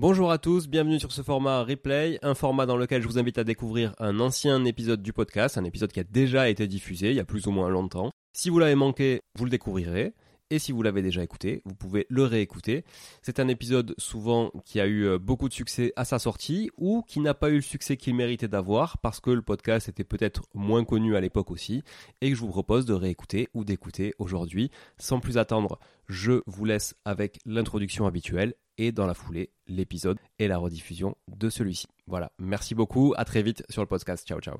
[0.00, 3.36] Bonjour à tous, bienvenue sur ce format replay, un format dans lequel je vous invite
[3.36, 7.16] à découvrir un ancien épisode du podcast, un épisode qui a déjà été diffusé il
[7.16, 8.12] y a plus ou moins longtemps.
[8.32, 10.14] Si vous l'avez manqué, vous le découvrirez.
[10.50, 12.84] Et si vous l'avez déjà écouté, vous pouvez le réécouter.
[13.22, 17.02] C'est un épisode souvent qui a eu euh, beaucoup de succès à sa sortie ou
[17.02, 20.44] qui n'a pas eu le succès qu'il méritait d'avoir parce que le podcast était peut-être
[20.54, 21.82] moins connu à l'époque aussi
[22.20, 24.70] et que je vous propose de réécouter ou d'écouter aujourd'hui.
[24.96, 30.48] Sans plus attendre, je vous laisse avec l'introduction habituelle et dans la foulée l'épisode et
[30.48, 31.86] la rediffusion de celui-ci.
[32.06, 34.26] Voilà, merci beaucoup, à très vite sur le podcast.
[34.26, 34.58] Ciao ciao.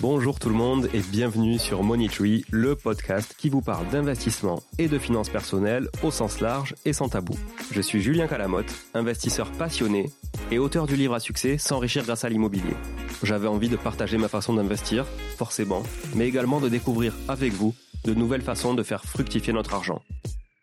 [0.00, 4.60] Bonjour tout le monde et bienvenue sur Money Tree, le podcast qui vous parle d'investissement
[4.78, 7.38] et de finances personnelles au sens large et sans tabou.
[7.70, 10.10] Je suis Julien Calamotte, investisseur passionné
[10.50, 12.74] et auteur du livre à succès S'enrichir grâce à l'immobilier.
[13.22, 15.06] J'avais envie de partager ma façon d'investir,
[15.38, 15.82] forcément,
[16.14, 17.74] mais également de découvrir avec vous
[18.04, 20.02] de nouvelles façons de faire fructifier notre argent.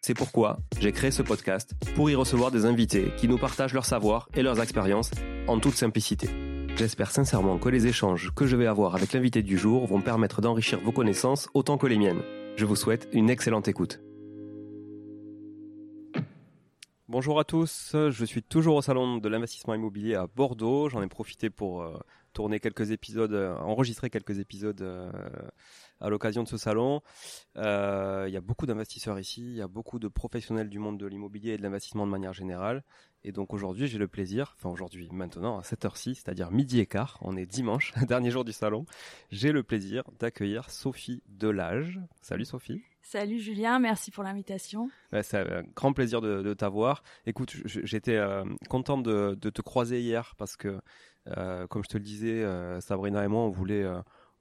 [0.04, 3.86] C'est pourquoi j'ai créé ce podcast pour y recevoir des invités qui nous partagent leur
[3.86, 5.12] savoir et leurs expériences
[5.48, 6.28] en toute simplicité.
[6.76, 10.42] J'espère sincèrement que les échanges que je vais avoir avec l'invité du jour vont permettre
[10.42, 12.24] d'enrichir vos connaissances autant que les miennes.
[12.56, 14.02] Je vous souhaite une excellente écoute.
[17.08, 20.90] Bonjour à tous, je suis toujours au salon de l'investissement immobilier à Bordeaux.
[20.90, 22.00] J'en ai profité pour euh,
[22.34, 25.12] tourner quelques épisodes, euh, enregistrer quelques épisodes euh,
[26.02, 27.02] à l'occasion de ce salon.
[27.58, 30.98] Euh, il y a beaucoup d'investisseurs ici, il y a beaucoup de professionnels du monde
[30.98, 32.84] de l'immobilier et de l'investissement de manière générale.
[33.24, 36.88] Et donc aujourd'hui, j'ai le plaisir, enfin aujourd'hui, maintenant, à cette heure-ci, c'est-à-dire midi et
[36.88, 38.86] quart, on est dimanche, dernier jour du salon,
[39.30, 42.00] j'ai le plaisir d'accueillir Sophie Delage.
[42.22, 42.82] Salut Sophie.
[43.04, 44.90] Salut Julien, merci pour l'invitation.
[45.22, 47.04] c'est un grand plaisir de, t'avoir.
[47.26, 50.80] Écoute, j'étais euh, content de, te croiser hier parce que,
[51.28, 52.46] euh, comme je te le disais,
[52.80, 53.86] Sabrina et moi, on voulait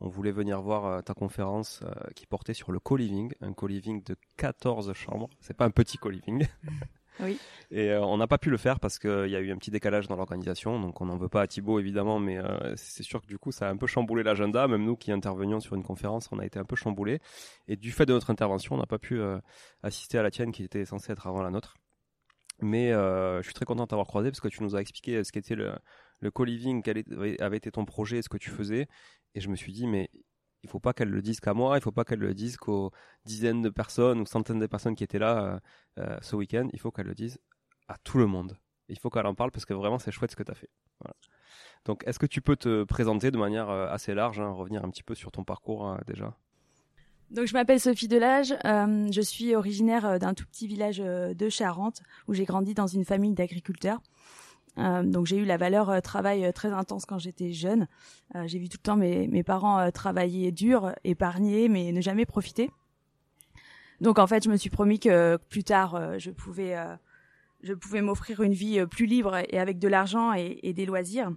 [0.01, 4.03] on voulait venir voir euh, ta conférence euh, qui portait sur le co-living, un co-living
[4.03, 5.29] de 14 chambres.
[5.41, 6.47] C'est pas un petit co-living.
[7.21, 7.39] Oui.
[7.71, 9.71] Et euh, on n'a pas pu le faire parce qu'il y a eu un petit
[9.71, 12.39] décalage dans l'organisation, donc on n'en veut pas à Thibaut évidemment, mais
[12.77, 14.67] c'est sûr que du coup ça a un peu chamboulé l'agenda.
[14.67, 17.21] Même nous qui intervenions sur une conférence, on a été un peu chamboulé.
[17.69, 19.21] Et du fait de notre intervention, on n'a pas pu
[19.83, 21.77] assister à la tienne qui était censée être avant la nôtre.
[22.63, 25.33] Mais je suis très content de t'avoir croisé parce que tu nous as expliqué ce
[25.33, 25.73] qu'était le,
[26.21, 27.03] le co-living, quel
[27.41, 28.87] avait été ton projet, ce que tu faisais.
[29.35, 30.11] Et je me suis dit, mais
[30.63, 32.91] il faut pas qu'elle le dise qu'à moi, il faut pas qu'elle le dise qu'aux
[33.25, 35.61] dizaines de personnes ou centaines de personnes qui étaient là
[35.97, 37.39] euh, euh, ce week-end, il faut qu'elle le dise
[37.89, 38.59] à tout le monde.
[38.89, 40.71] Il faut qu'elle en parle parce que vraiment c'est chouette ce que tu as fait.
[41.85, 45.03] Donc est-ce que tu peux te présenter de manière assez large, hein, revenir un petit
[45.03, 46.37] peu sur ton parcours déjà?
[47.31, 51.33] Donc je m'appelle Sophie Delage, euh, je suis originaire euh, d'un tout petit village euh,
[51.33, 54.01] de Charente où j'ai grandi dans une famille d'agriculteurs.
[54.77, 57.87] donc j'ai eu la valeur travail très intense quand j'étais jeune.
[58.47, 62.71] j'ai vu tout le temps mes, mes parents travailler dur, épargner, mais ne jamais profiter.
[64.01, 66.77] Donc en fait, je me suis promis que plus tard, je pouvais,
[67.63, 71.33] je pouvais m'offrir une vie plus libre et avec de l'argent et, et, des loisirs.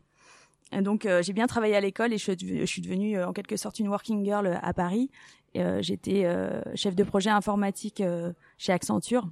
[0.82, 4.24] Donc j'ai bien travaillé à l'école et je, suis devenue en quelque sorte une working
[4.24, 5.10] girl à Paris
[5.56, 9.30] euh, j'étais euh, chef de projet informatique euh, chez Accenture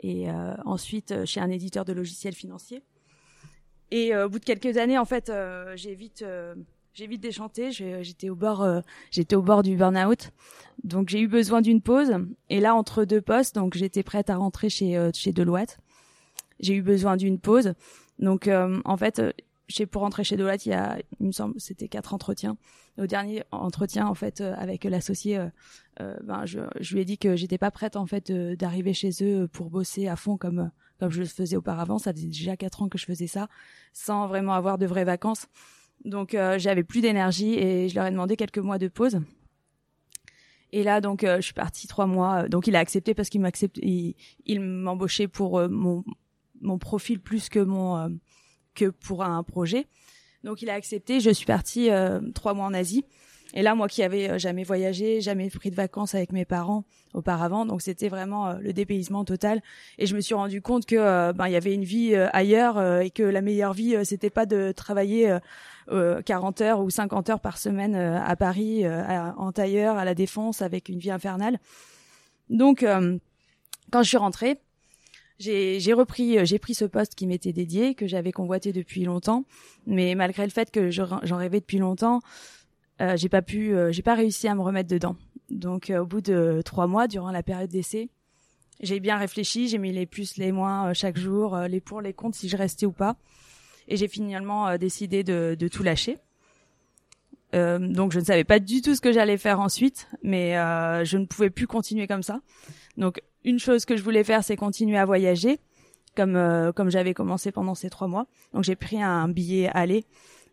[0.00, 0.28] et
[0.66, 2.82] ensuite chez un éditeur de logiciels financiers.
[3.90, 5.32] Et au bout de quelques années, en fait,
[5.74, 6.22] j'ai vite
[6.92, 7.72] j'ai vite déchanté.
[7.72, 10.32] J'étais au bord, j'étais au bord du burn-out.
[10.84, 12.12] Donc j'ai eu besoin d'une pause.
[12.50, 15.78] Et là, entre deux postes, donc j'étais prête à rentrer chez chez Deloitte.
[16.60, 17.72] J'ai eu besoin d'une pause.
[18.18, 19.22] Donc en fait,
[19.68, 22.56] chez pour rentrer chez Deloitte, il y a, il me semble, c'était quatre entretiens.
[22.98, 25.48] Au dernier entretien, en fait, euh, avec l'associé, euh,
[26.00, 29.10] euh, ben, je, je, lui ai dit que j'étais pas prête, en fait, d'arriver chez
[29.22, 31.98] eux pour bosser à fond comme comme je le faisais auparavant.
[31.98, 33.48] Ça faisait déjà quatre ans que je faisais ça,
[33.92, 35.46] sans vraiment avoir de vraies vacances.
[36.06, 39.20] Donc, j'avais plus d'énergie et je leur ai demandé quelques mois de pause.
[40.72, 42.48] Et là, donc, je suis partie trois mois.
[42.48, 44.14] Donc, il a accepté parce qu'il m'accepte, il,
[44.46, 46.02] il m'embauchait pour mon
[46.62, 48.18] mon profil plus que mon
[48.76, 49.86] que pour un projet.
[50.44, 51.18] Donc il a accepté.
[51.18, 53.04] Je suis partie euh, trois mois en Asie.
[53.54, 56.84] Et là, moi qui avais euh, jamais voyagé, jamais pris de vacances avec mes parents
[57.14, 59.62] auparavant, donc c'était vraiment euh, le dépaysement total.
[59.98, 63.10] Et je me suis rendu compte que ben il y avait une vie ailleurs et
[63.10, 65.34] que la meilleure vie c'était pas de travailler
[65.88, 70.90] 40 heures ou 50 heures par semaine à Paris en tailleur à la défense avec
[70.90, 71.58] une vie infernale.
[72.50, 72.84] Donc
[73.90, 74.58] quand je suis rentrée,
[75.38, 79.44] j'ai repris euh, j'ai pris ce poste qui m'était dédié que j'avais convoité depuis longtemps.
[79.86, 82.20] Mais malgré le fait que j'en rêvais depuis longtemps
[83.00, 85.16] euh, j'ai pas pu euh, j'ai pas réussi à me remettre dedans.
[85.50, 88.08] Donc euh, au bout de trois mois durant la période d'essai
[88.80, 92.36] j'ai bien réfléchi j'ai mis les plus les moins chaque jour les pour les contre
[92.36, 93.16] si je restais ou pas.
[93.88, 96.18] Et j'ai finalement décidé de, de, tout lâcher.
[97.52, 100.52] Donc je ne savais pas du tout ce que j'allais faire ensuite mais
[101.04, 102.40] je ne pouvais plus continuer comme ça
[102.96, 105.58] donc une chose que je voulais faire, c'est continuer à voyager,
[106.16, 108.26] comme euh, comme j'avais commencé pendant ces trois mois.
[108.52, 110.04] Donc j'ai pris un billet aller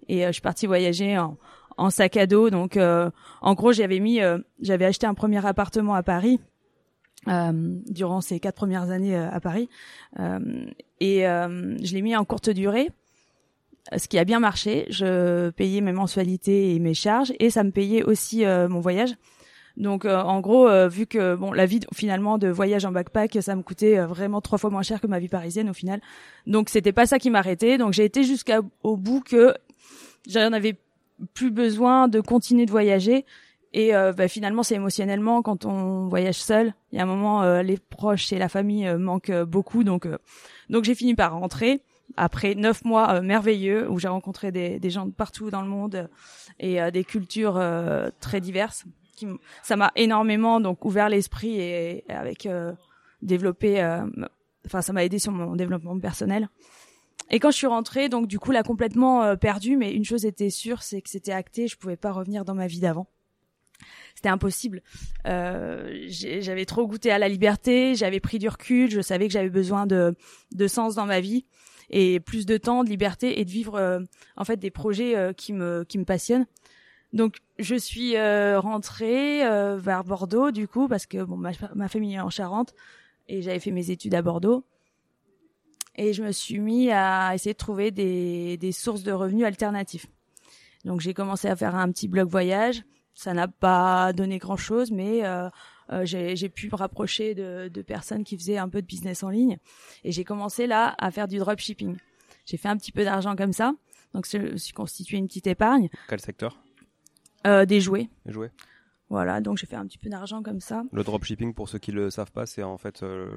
[0.08, 1.38] et euh, je suis partie voyager en,
[1.78, 2.50] en sac à dos.
[2.50, 3.10] Donc euh,
[3.42, 4.20] en gros, j'avais mis,
[4.62, 6.40] j'avais acheté un premier appartement à Paris.
[7.26, 9.70] durant ces quatre premières années à Paris
[11.00, 12.90] et je l'ai mis en courte durée
[13.96, 17.72] ce qui a bien marché je payais mes mensualités et mes charges et ça me
[17.72, 19.16] payait aussi mon voyage
[19.76, 23.40] donc euh, en gros, euh, vu que bon, la vie finalement de voyage en backpack,
[23.42, 26.00] ça me coûtait euh, vraiment trois fois moins cher que ma vie parisienne au final.
[26.46, 27.78] Donc c'était pas ça qui m'arrêtait.
[27.78, 29.56] Donc j'ai été jusqu'au bout que
[30.30, 30.76] j'en avais
[31.34, 33.26] plus besoin de continuer de voyager.
[33.76, 36.76] Et bah, finalement, c'est émotionnellement quand on voyage seul.
[36.92, 39.84] Il y a un moment, les proches et la famille manquent beaucoup.
[39.84, 40.08] Donc,
[40.70, 41.82] donc j'ai fini par rentrer
[42.16, 46.08] après neuf mois merveilleux où j'ai rencontré des, des, gens de partout dans le monde
[46.60, 47.60] et des cultures
[48.20, 48.86] très diverses
[49.62, 52.74] ça m'a énormément donc ouvert l'esprit et, avec euh,
[53.22, 54.06] développé euh,
[54.66, 56.50] enfin ça m'a aidé sur mon développement personnel.
[57.30, 60.26] Et quand je suis rentrée donc du coup là complètement euh, perdue mais une chose
[60.26, 63.08] était sûre c'est que c'était acté je pouvais pas revenir dans ma vie d'avant.
[64.16, 64.82] C'était impossible.
[65.26, 69.86] J'avais trop goûté à la liberté j'avais pris du recul je savais que j'avais besoin
[69.86, 70.16] de
[70.52, 71.46] de sens dans ma vie
[71.90, 74.06] et plus de temps de liberté et de vivre
[74.38, 76.46] en fait des projets qui me qui me passionnent.
[77.12, 82.16] Donc je suis euh, rentrée euh, vers Bordeaux du coup parce que bon ma, famille
[82.16, 82.74] est en Charente
[83.28, 84.66] et j'avais fait mes études à Bordeaux
[85.96, 90.08] et je me suis mis à essayer de trouver des, des sources de revenus alternatifs.
[90.86, 92.84] Donc j'ai commencé à faire un petit blog voyage.
[93.14, 95.48] Ça n'a pas donné grand chose, mais euh,
[95.92, 99.30] euh j'ai pu me rapprocher de, de, personnes qui faisaient un peu de business en
[99.30, 99.60] ligne
[100.04, 101.96] et j'ai commencé là à faire du dropshipping.
[102.48, 103.74] J'ai fait un petit peu d'argent comme ça,
[104.16, 105.90] donc je suis constitué une petite épargne.
[106.10, 106.63] Quel secteur?
[107.46, 108.10] Euh, des jouets.
[108.26, 108.52] Des jouets.
[109.10, 110.84] Voilà, donc j'ai fait un petit peu d'argent comme ça.
[110.92, 113.30] Le dropshipping, pour ceux qui le savent pas, c'est en fait euh,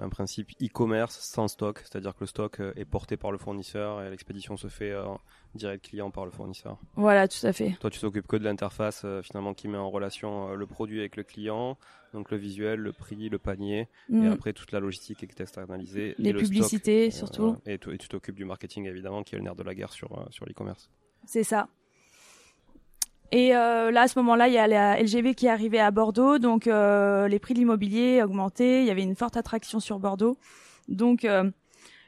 [0.00, 4.02] un principe e-commerce sans stock, c'est-à-dire que le stock euh, est porté par le fournisseur
[4.02, 4.92] et l'expédition se fait
[5.54, 6.80] direct client par le fournisseur.
[6.96, 7.76] Voilà, tout à fait.
[7.78, 11.22] Toi, tu t'occupes que de l'interface finalement qui met en relation le produit avec le
[11.22, 11.78] client,
[12.12, 14.32] donc le visuel, le prix, le panier, et mm.
[14.32, 16.16] après toute la logistique est externalisée.
[16.18, 17.56] Les publicités surtout.
[17.66, 20.44] et, tu t'occupes du marketing évidemment, qui est le nerf de la guerre sur, sur
[20.44, 20.90] l'e-commerce.
[21.26, 21.68] C'est ça.
[23.34, 25.90] Et euh, là, à ce moment-là, il y a la LGV qui est arrivée à
[25.90, 29.98] Bordeaux, donc euh, les prix de l'immobilier augmentaient, il y avait une forte attraction sur
[29.98, 30.36] Bordeaux.
[30.86, 31.50] Donc, euh,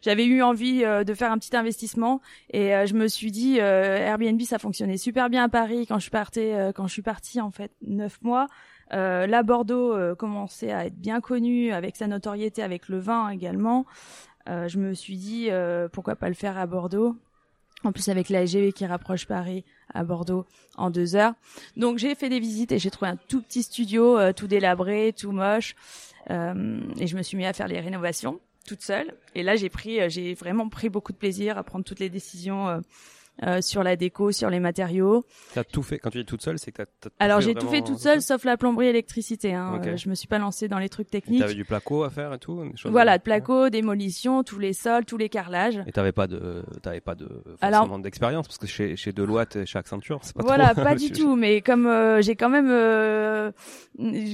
[0.02, 4.60] j'avais eu envie de faire un petit investissement et je me suis dit Airbnb ça
[4.60, 8.22] fonctionnait super bien à Paris quand je partais quand je suis partie en fait neuf
[8.22, 8.46] mois.
[8.92, 13.84] Euh, là, Bordeaux commençait à être bien connu avec sa notoriété, avec le vin également.
[14.46, 15.48] je me suis dit
[15.92, 17.16] pourquoi pas le faire à Bordeaux.
[17.86, 19.64] En plus avec la qui rapproche Paris
[19.94, 20.44] à Bordeaux
[20.76, 21.34] en deux heures.
[21.76, 25.30] Donc j'ai fait des visites et j'ai trouvé un tout petit studio, tout délabré, tout
[25.30, 25.76] moche.
[26.30, 29.14] Euh, et je me suis mis à faire les rénovations toute seule.
[29.34, 32.10] Et là, j'ai pris, euh, j'ai vraiment pris beaucoup de plaisir à prendre toutes les
[32.10, 32.82] décisions
[33.42, 35.24] euh, euh, sur la déco, sur les matériaux.
[35.54, 37.10] T'as tout fait quand tu dis toute seule, c'est que t'as.
[37.18, 39.54] Alors j'ai tout fait toute seule, sauf la plomberie, électricité.
[39.54, 39.80] Hein.
[39.84, 41.40] Euh, je me suis pas lancée dans les trucs techniques.
[41.40, 42.62] T'avais du placo à faire et tout.
[42.84, 45.82] voilà, de placo, démolition, tous les sols, tous les carrelages.
[45.86, 47.28] Et t'avais pas de, t'avais pas de
[47.60, 50.42] forcément d'expérience parce que chez chez Deloitte et chez Accenture, c'est pas.
[50.42, 51.36] Voilà, trop, pas du tout.
[51.36, 53.52] Mais comme euh, j'ai quand même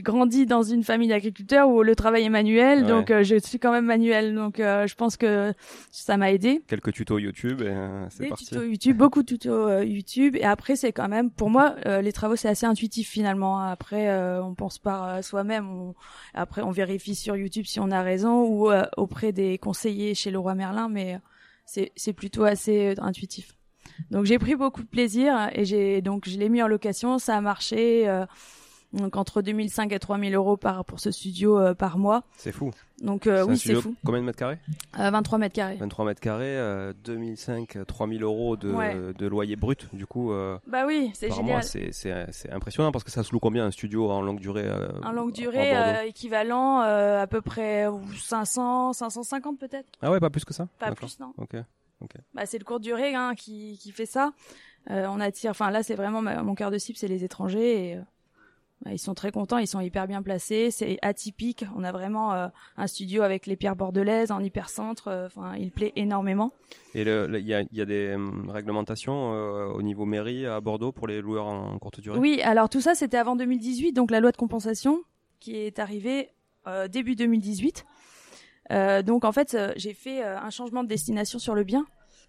[0.03, 3.87] grandi dans une famille d'agriculteurs où le travail est manuel, donc je suis quand même
[3.87, 5.53] manuel, donc je pense que
[5.91, 6.63] ça m'a aidé.
[6.67, 7.75] Quelques tutos YouTube et
[8.11, 8.47] c'est parti.
[8.47, 10.37] Tutos YouTube, beaucoup de tutos euh, YouTube.
[10.37, 13.59] Et après, c'est quand même, pour moi, euh, les travaux, c'est assez intuitif finalement.
[13.61, 15.93] Après, euh, on pense par soi-même.
[16.35, 20.55] Après, on vérifie sur YouTube si on a raison ou auprès des conseillers chez Leroy
[20.55, 21.19] Merlin, mais
[21.65, 23.57] c'est plutôt assez intuitif.
[24.11, 27.37] Donc j'ai pris beaucoup de plaisir et j'ai donc je l'ai mis en location, ça
[27.37, 28.07] a marché.
[28.93, 32.25] Donc entre 2005 et 3000 euros par pour ce studio euh, par mois.
[32.37, 32.71] C'est fou.
[33.01, 33.95] Donc euh, oui, c'est fou.
[34.05, 34.59] Combien de mètres carrés?
[34.97, 35.77] 23 euh, mètres carrés.
[35.77, 39.89] 23 mètres carrés, 2005, 3000 euros de, de loyer brut.
[39.95, 40.33] Du coup.
[40.67, 41.63] bah oui, c'est génial.
[41.65, 44.71] C'est impressionnant parce que ça se loue combien un studio en longue durée
[45.03, 47.87] En longue durée, équivalent à peu près
[48.19, 49.89] 500, 550 peut-être.
[50.03, 50.69] Ah ouais, pas plus que ça?
[50.79, 51.33] Pas plus non.
[51.39, 51.57] Ok.
[52.35, 54.33] Bah, c'est le court durée hein, qui, qui fait ça.
[54.89, 57.99] on attire, enfin là c'est vraiment mon cœur de cible, c'est les étrangers et
[58.91, 61.65] ils sont très contents, ils sont hyper bien placés, c'est atypique.
[61.77, 65.09] On a vraiment euh, un studio avec les pierres bordelaises en hypercentre.
[65.09, 66.53] Euh, enfin, il plaît énormément.
[66.95, 70.93] Et il y, a, y a, des hum, réglementations euh, au niveau mairie à Bordeaux
[70.93, 72.19] pour les loueurs en, courte durée?
[72.19, 75.03] Oui, alors tout ça c'était avant 2018, donc la loi de compensation
[75.41, 76.31] qui est arrivée
[76.91, 77.85] début 2018.
[79.05, 81.85] donc en fait, j'ai fait un changement de destination sur le bien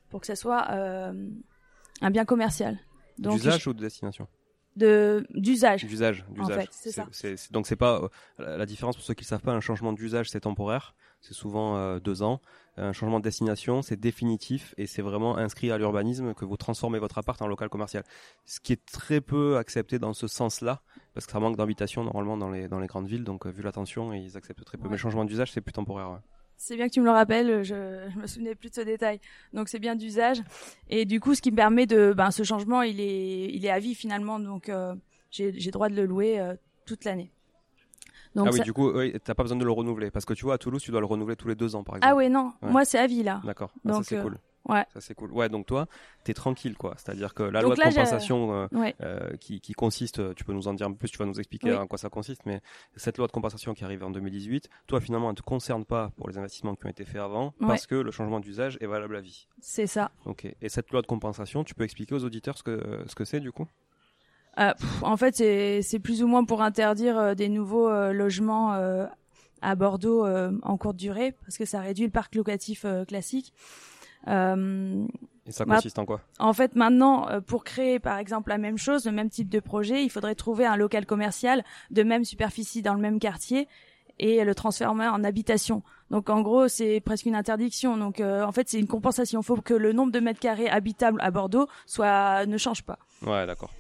[0.10, 2.80] pour que ça soit un bien commercial.
[3.20, 4.28] D'usage ou de destination?
[4.76, 5.86] De d'usage.
[5.86, 6.68] D'usage, d'usage.
[6.72, 7.06] c'est ça.
[7.52, 9.54] donc c'est pas euh, la différence pour ceux qui ne savent pas.
[9.54, 10.96] Un changement d'usage, c'est temporaire.
[11.22, 12.42] C'est souvent euh, deux ans.
[12.76, 17.00] Un changement de destination, c'est définitif et c'est vraiment inscrit à l'urbanisme que vous transformez
[17.00, 18.04] votre appart en local commercial.
[18.46, 20.82] Ce qui est très peu accepté dans ce sens-là,
[21.14, 23.24] parce que ça manque d'habitation normalement dans les dans les grandes villes.
[23.24, 24.86] Donc euh, vu la tension, ils acceptent très peu.
[24.86, 26.20] Mais le changement d'usage, c'est plus temporaire.
[26.66, 29.20] C'est bien que tu me le rappelles, je, je me souvenais plus de ce détail.
[29.52, 30.42] Donc c'est bien d'usage.
[30.90, 33.70] Et du coup, ce qui me permet de, ben, ce changement, il est, il est
[33.70, 34.40] à vie finalement.
[34.40, 34.96] Donc euh,
[35.30, 36.56] j'ai, droit de le louer euh,
[36.86, 37.34] toute l'année.
[38.34, 40.46] Donc ah oui, du coup, oui, t'as pas besoin de le renouveler parce que tu
[40.46, 42.14] vois, à Toulouse, tu dois le renouveler tous les deux ans, par exemple.
[42.14, 43.42] Ah oui, non, moi c'est à vie là.
[43.44, 44.38] D'accord, ah, donc ça c'est euh, cool.
[44.68, 44.86] Ouais.
[44.94, 45.32] Ça c'est cool.
[45.32, 45.88] Ouais, donc toi,
[46.24, 46.94] t'es tranquille quoi.
[46.98, 50.74] C'est-à-dire que la loi de compensation euh, euh, qui, qui, consiste, tu peux nous en
[50.74, 52.62] dire un peu plus, tu vas nous expliquer en quoi ça consiste, mais
[52.96, 56.30] cette loi de compensation qui arrive en 2018, toi finalement, elle te concerne pas pour
[56.30, 59.22] les investissements qui ont été faits avant, parce que le changement d'usage est valable à
[59.22, 59.48] vie.
[59.60, 60.12] C'est ça.
[60.26, 60.48] Ok.
[60.62, 63.40] Et cette loi de compensation, tu peux expliquer aux auditeurs ce que ce que c'est
[63.40, 63.68] du coup?
[64.60, 68.72] Euh, En fait, c'est plus ou moins pour interdire euh, des nouveaux logements
[69.62, 73.54] à Bordeaux en courte durée, parce que ça réduit le parc locatif classique.
[74.28, 75.06] Euh,
[75.46, 76.22] et ça consiste en quoi?
[76.40, 79.60] En fait, maintenant, euh, pour créer par exemple la même chose, le même type de
[79.60, 83.68] projet, il faudrait trouver un local commercial de même superficie dans le même quartier
[84.20, 85.84] et le transformer en habitation.
[86.12, 87.98] Donc en gros, c'est presque une interdiction.
[87.98, 89.42] Donc euh, en fait, c'est une compensation.
[89.42, 93.00] Il faut que le nombre de mètres carrés habitables à Bordeaux soit ne change pas.
[93.26, 93.72] Ouais, d'accord.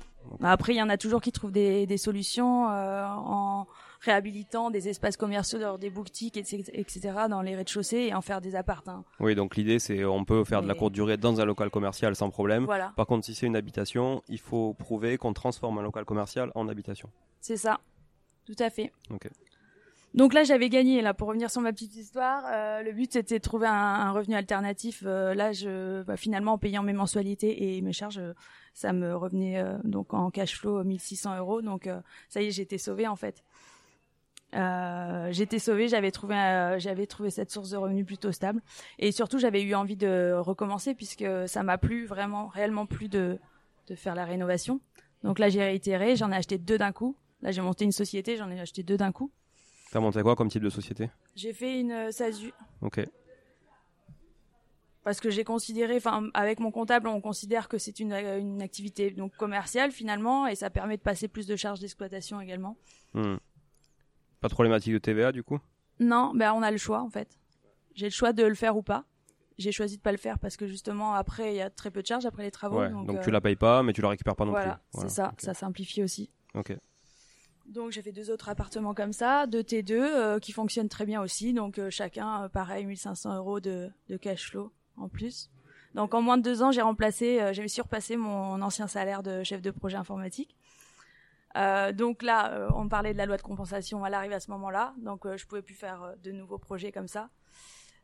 [0.42, 3.68] Après, il y en a toujours qui trouvent des, des solutions en
[4.04, 8.74] réhabilitant des espaces commerciaux, des boutiques, etc., dans les rez-de-chaussée et en faire des appartements.
[8.84, 9.06] Hein.
[9.20, 12.16] Oui, donc l'idée c'est on peut faire de la courte durée dans un local commercial
[12.16, 12.68] sans problème.
[12.96, 16.68] Par contre, si c'est une habitation, il faut prouver qu'on transforme un local commercial en
[16.68, 17.10] habitation.
[17.40, 17.80] C'est ça,
[18.46, 18.92] tout à fait.
[20.14, 21.02] Donc là, j'avais gagné.
[21.02, 24.36] Là, pour revenir sur ma petite histoire, euh, le but c'était de trouver un, revenu
[24.36, 25.04] alternatif.
[25.06, 28.22] Euh, là, je, bah, finalement, en payant mes mensualités et mes charges,
[28.76, 31.62] ça me revenait euh, donc en cash flow 1600 euros.
[31.62, 31.90] Donc
[32.30, 33.44] ça y est, j'étais sauvée en fait.
[34.54, 38.62] Euh, j'étais sauvée, j'avais trouvé, euh, j'avais trouvé cette source de revenus plutôt stable,
[39.00, 43.40] et surtout j'avais eu envie de recommencer puisque ça m'a plu vraiment, réellement plu de
[43.88, 44.80] de faire la rénovation.
[45.24, 47.18] Donc là j'ai réitéré, j'en ai acheté deux d'un coup.
[47.42, 49.32] Là j'ai monté une société, j'en ai acheté deux d'un coup.
[49.92, 51.10] T'as monté quoi comme type de société?
[51.36, 52.54] J'ai fait une euh, SASU.
[52.82, 53.02] Ok.
[55.04, 59.12] Parce que j'ai considéré, enfin avec mon comptable, on considère que c'est une, une activité
[59.12, 62.78] donc commerciale finalement, et ça permet de passer plus de charges d'exploitation également.
[63.14, 63.36] Hmm.
[64.44, 65.60] Pas de problématique de TVA du coup?
[66.00, 67.40] Non, ben on a le choix en fait.
[67.96, 69.06] J'ai le choix de le faire ou pas.
[69.58, 72.02] j'ai choisi de pas le faire parce que justement après il y a très peu
[72.02, 72.80] de charges après les travaux.
[72.80, 75.02] Ouais, donc, euh, tu la payes pas, mais tu la récupères pas non voilà, plus.
[75.04, 76.30] c'est ça, ça simplifie aussi.
[76.56, 76.76] Ok.
[77.68, 81.22] Donc j'ai fait deux autres appartements comme ça, deux T2 euh, qui fonctionnent très bien
[81.22, 81.54] aussi.
[81.54, 85.50] Donc euh, chacun, euh, pareil, 1500 euros de, de cash flow en plus.
[85.96, 89.62] Donc en moins de deux ans, j'ai remplacé, j'ai surpassé mon ancien salaire de chef
[89.62, 90.56] de projet informatique.
[91.56, 94.50] Euh, donc là, euh, on parlait de la loi de compensation, elle arrive à ce
[94.52, 94.94] moment-là.
[94.98, 97.30] Donc euh, je pouvais plus faire euh, de nouveaux projets comme ça.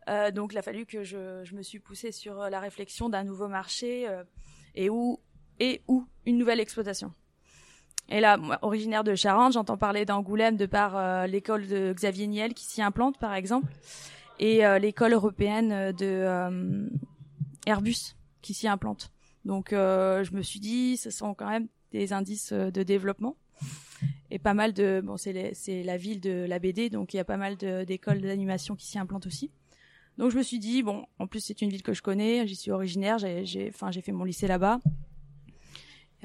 [0.07, 3.09] Euh, donc il a fallu que je, je me suis poussée sur euh, la réflexion
[3.09, 4.07] d'un nouveau marché
[4.75, 5.19] et où
[5.59, 7.11] et où une nouvelle exploitation.
[8.11, 12.55] Et là, moi, originaire de Charente, j'entends parler d'Angoulême de par l'école de Xavier Niel
[12.55, 13.71] qui s'y implante, par exemple,
[14.39, 16.89] et l'école européenne de
[17.67, 19.11] Airbus qui s'y implante.
[19.45, 23.35] Donc, je me suis dit, ce sont quand même des indices euh, de développement
[24.31, 27.25] et pas mal de bon, c'est la ville de la BD, donc il y a
[27.25, 29.51] pas mal d'écoles d'animation qui s'y implantent aussi.
[30.17, 32.55] Donc, je me suis dit, bon, en plus c'est une ville que je connais, j'y
[32.55, 34.79] suis originaire, j'ai, enfin, j'ai fait mon lycée là-bas.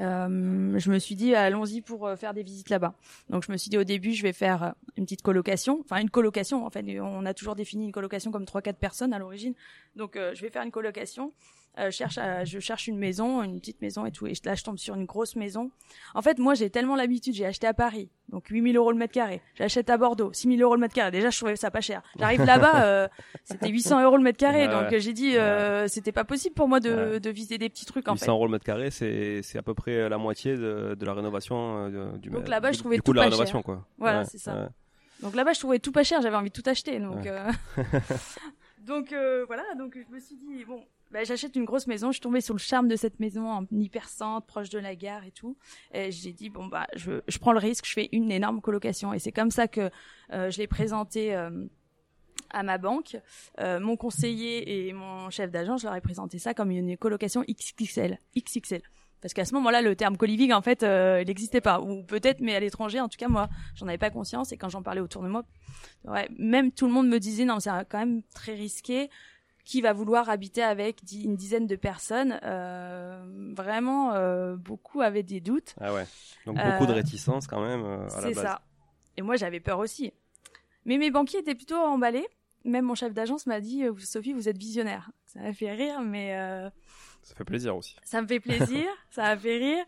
[0.00, 2.94] Euh, je me suis dit allons-y pour euh, faire des visites là-bas.
[3.30, 6.10] Donc je me suis dit au début je vais faire une petite colocation, enfin une
[6.10, 6.84] colocation en fait.
[7.00, 9.54] On a toujours défini une colocation comme trois quatre personnes à l'origine.
[9.94, 11.32] Donc je vais faire une colocation.
[11.76, 14.28] Euh, je cherche à- je cherche une maison, une petite maison et tout.
[14.28, 15.72] Et là je tombe sur une grosse maison.
[16.14, 19.12] En fait moi j'ai tellement l'habitude, j'ai acheté à Paris, donc 8000 euros le mètre
[19.12, 19.42] carré.
[19.56, 21.10] J'achète à Bordeaux, 6000 euros le mètre carré.
[21.10, 22.00] Déjà je trouvais ça pas cher.
[22.16, 23.08] J'arrive là-bas, euh,
[23.42, 24.68] c'était 800 euros le mètre carré.
[24.68, 24.94] Ouais, donc ouais.
[24.96, 27.18] euh, j'ai dit euh, c'était pas possible pour moi de, Ouais.
[27.20, 28.30] de viser des petits trucs en 800 fait.
[28.30, 31.88] euros le mètre carré, c'est c'est à peu près la moitié de, de la rénovation
[31.88, 33.64] euh, du Donc là-bas, je trouvais du tout la pas rénovation cher.
[33.64, 33.84] quoi.
[33.98, 34.68] Voilà, c'est ça.
[35.22, 37.00] Donc là-bas, je trouvais tout pas cher, j'avais envie de tout acheter.
[37.00, 37.50] Donc, euh,
[38.86, 40.82] donc euh, voilà, donc je me suis dit, bon,
[41.14, 42.08] bah, j'achète une grosse maison.
[42.08, 45.24] Je suis tombée sur le charme de cette maison en hyper-centre, proche de la gare
[45.24, 45.56] et tout.
[45.92, 49.14] Et j'ai dit, bon, bah, je, je prends le risque, je fais une énorme colocation.
[49.14, 49.90] Et c'est comme ça que
[50.32, 51.66] euh, je l'ai présenté euh,
[52.50, 53.16] à ma banque.
[53.60, 57.44] Euh, mon conseiller et mon chef d'agence, je leur ai présenté ça comme une colocation
[57.48, 58.18] XXL.
[58.36, 58.82] XXL.
[59.24, 61.80] Parce qu'à ce moment-là, le terme coliving, en fait, euh, il n'existait pas.
[61.80, 64.52] Ou peut-être, mais à l'étranger, en tout cas, moi, j'en avais pas conscience.
[64.52, 65.44] Et quand j'en parlais autour de moi,
[66.04, 69.08] ouais, même tout le monde me disait, non, c'est quand même très risqué.
[69.64, 73.24] Qui va vouloir habiter avec une dizaine de personnes Euh,
[73.56, 75.74] Vraiment, euh, beaucoup avaient des doutes.
[75.80, 76.04] Ah ouais.
[76.44, 78.42] Donc beaucoup de Euh, réticence quand même euh, à la base.
[78.42, 78.60] ça.
[79.16, 80.12] Et moi, j'avais peur aussi.
[80.84, 82.26] Mais mes banquiers étaient plutôt emballés.
[82.64, 85.10] Même mon chef d'agence m'a dit, euh, Sophie, vous êtes visionnaire.
[85.26, 86.68] Ça m'a fait rire, mais euh,
[87.24, 87.96] Ça fait plaisir aussi.
[88.04, 89.84] ça me fait plaisir, ça m'a fait rire.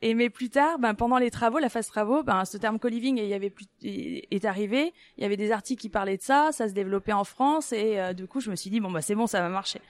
[0.00, 3.18] Et mais plus tard, ben, pendant les travaux, la phase travaux, ben, ce terme co-living
[3.18, 4.94] il y avait plus, est arrivé.
[5.18, 8.00] Il y avait des articles qui parlaient de ça, ça se développait en France, et
[8.00, 9.80] euh, du coup, je me suis dit bon bah c'est bon, ça va marcher.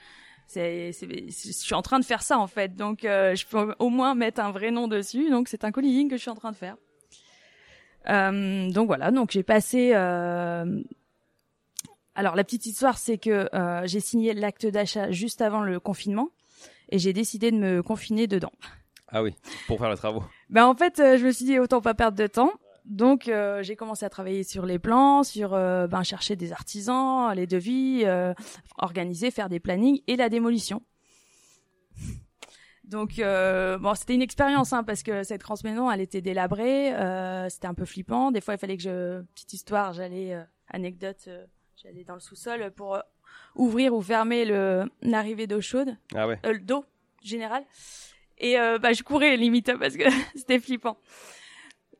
[0.48, 3.90] C'est, je suis en train de faire ça en fait, donc euh, je peux au
[3.90, 5.30] moins mettre un vrai nom dessus.
[5.30, 6.76] Donc c'est un co-living que je suis en train de faire.
[8.08, 9.92] Euh, donc voilà, donc j'ai passé.
[12.14, 13.48] Alors la petite histoire, c'est que
[13.84, 16.30] j'ai signé l'acte d'achat juste avant le confinement
[16.88, 18.52] et j'ai décidé de me confiner dedans.
[19.08, 19.34] Ah oui,
[19.66, 20.22] pour faire les travaux.
[20.50, 22.52] Ben en fait, euh, je me suis dit autant pas perdre de temps.
[22.88, 27.34] Donc euh, j'ai commencé à travailler sur les plans, sur euh, ben chercher des artisans,
[27.34, 28.32] les devis, euh,
[28.78, 30.82] organiser, faire des plannings et la démolition.
[32.84, 36.94] Donc bon, c'était une expérience hein, parce que cette grosse maison, elle était délabrée,
[37.50, 38.30] c'était un peu flippant.
[38.30, 41.28] Des fois, il fallait que je petite histoire, j'allais anecdote,
[41.76, 42.98] j'allais dans le sous-sol pour
[43.54, 46.38] ouvrir ou fermer le l'arrivée d'eau chaude Ah ouais.
[46.46, 46.84] euh, le dos
[47.22, 47.64] général.
[48.38, 50.04] Et euh, bah, je courais limite parce que
[50.36, 50.98] c'était flippant.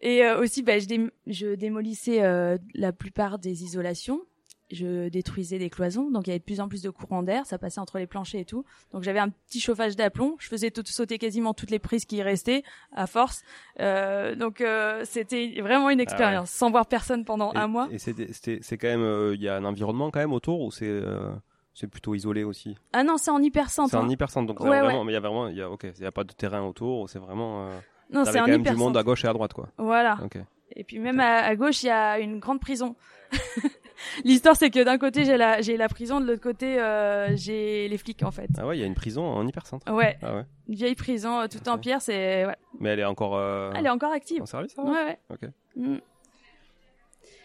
[0.00, 4.20] Et euh, aussi, bah, je, dé- je démolissais euh, la plupart des isolations.
[4.70, 7.46] Je détruisais des cloisons, donc il y avait de plus en plus de courant d'air,
[7.46, 8.64] ça passait entre les planchers et tout.
[8.92, 12.22] Donc j'avais un petit chauffage d'aplomb, je faisais tout sauter quasiment toutes les prises qui
[12.22, 13.42] restaient à force.
[13.80, 17.88] Euh, donc euh, c'était vraiment une expérience, sans voir personne pendant Ah Et, un mois.
[17.90, 20.86] Et c'est quand même euh, il y a un environnement quand même autour ou c'est
[20.86, 21.32] euh,
[21.78, 22.76] c'est plutôt isolé aussi?
[22.92, 23.90] Ah non, c'est en hypercentre.
[23.90, 24.10] C'est en hein.
[24.10, 24.80] hypercentre donc Ouais, ouais.
[24.80, 26.32] vraiment mais il y a vraiment il y a OK, il y a pas de
[26.32, 27.78] terrain autour, c'est vraiment euh,
[28.10, 29.68] Non, c'est quand en même du monde à gauche et à droite quoi.
[29.78, 30.18] Voilà.
[30.24, 30.38] OK.
[30.74, 32.96] Et puis même à, à gauche, il y a une grande prison.
[34.24, 37.88] L'histoire, c'est que d'un côté, j'ai la, j'ai la prison, de l'autre côté, euh, j'ai
[37.88, 38.48] les flics, en fait.
[38.58, 39.92] Ah ouais, il y a une prison en hypercentre.
[39.92, 40.44] Ouais, Ah ouais.
[40.68, 41.80] une vieille prison, euh, tout en Ok.
[41.82, 42.46] pierre, c'est...
[42.46, 42.56] Ouais.
[42.80, 44.42] Mais elle est encore euh, Elle est encore active.
[44.42, 45.18] en service Ouais, ouais.
[45.30, 45.48] OK.
[45.76, 45.96] Mm.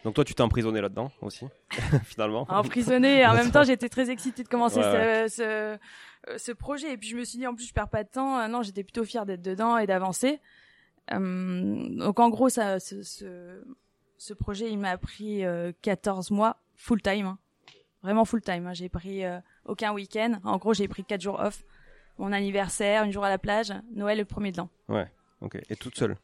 [0.04, 1.46] Donc toi tu t'es emprisonné là-dedans aussi
[2.04, 2.46] finalement.
[2.50, 5.78] Emprisonnée, en même temps, j'étais très excitée de commencer Ouais, ce, ce, euh,
[6.38, 6.92] ce projet.
[6.92, 8.46] Et puis je me suis dit, en plus, je perds pas de temps.
[8.50, 10.42] Non, j'étais plutôt fière d'être dedans et d'avancer.
[11.14, 13.64] Euh, donc en gros, ça, ce, ce,
[14.24, 17.26] ce projet, il m'a pris euh, 14 mois full time.
[17.26, 17.38] hein.
[18.04, 18.68] Vraiment full time.
[18.68, 18.74] hein.
[18.74, 20.40] J'ai pris euh, aucun week-end.
[20.44, 21.64] En gros, j'ai pris 4 jours off.
[22.18, 24.70] Mon anniversaire, une jour à la plage, Noël le premier de l'an.
[25.42, 25.58] OK.
[25.70, 26.16] Et toute seule?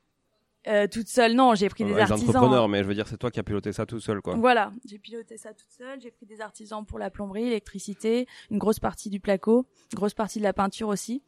[0.67, 2.29] euh, toute seule, non, j'ai pris des Les artisans.
[2.29, 4.35] entrepreneurs, mais je veux dire, c'est toi qui as piloté ça tout seul, quoi.
[4.35, 5.99] Voilà, j'ai piloté ça toute seule.
[6.01, 10.13] J'ai pris des artisans pour la plomberie, l'électricité, une grosse partie du placo, une grosse
[10.13, 11.23] partie de la peinture aussi.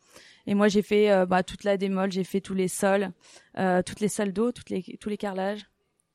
[0.48, 3.12] Et moi, j'ai fait euh, bah, toute la démol, j'ai fait tous les sols,
[3.58, 5.66] euh, toutes les salles d'eau, toutes les, tous les carrelages,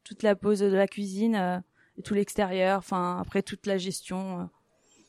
[0.07, 1.59] toute la pose de la cuisine, euh,
[1.99, 2.79] et tout l'extérieur.
[2.79, 4.41] Enfin, après toute la gestion.
[4.41, 4.45] euh.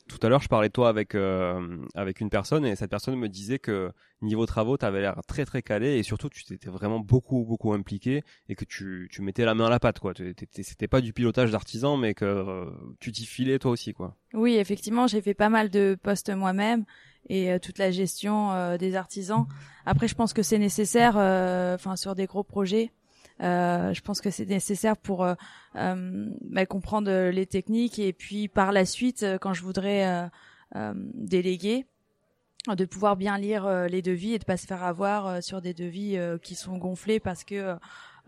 [0.08, 3.14] Tout à l'heure, je parlais de toi avec euh, avec une personne et cette personne
[3.14, 6.70] me disait que niveau travaux, tu avais l'air très très calé et surtout tu t'étais
[6.70, 10.14] vraiment beaucoup beaucoup impliqué et que tu tu mettais la main à la pâte quoi.
[10.16, 14.16] C'était pas du pilotage d'artisan mais que euh, tu t'y filais toi aussi quoi.
[14.32, 16.86] Oui, effectivement, j'ai fait pas mal de postes moi-même
[17.28, 19.46] et euh, toute la gestion des artisans.
[19.84, 22.92] Après, je pense que c'est nécessaire, euh, enfin sur des gros projets.
[23.42, 25.34] Euh, je pense que c'est nécessaire pour euh,
[25.76, 30.26] euh, bah, comprendre les techniques et puis par la suite, euh, quand je voudrais euh,
[30.76, 31.86] euh, déléguer,
[32.68, 35.62] de pouvoir bien lire euh, les devis et de pas se faire avoir euh, sur
[35.62, 37.76] des devis euh, qui sont gonflés parce que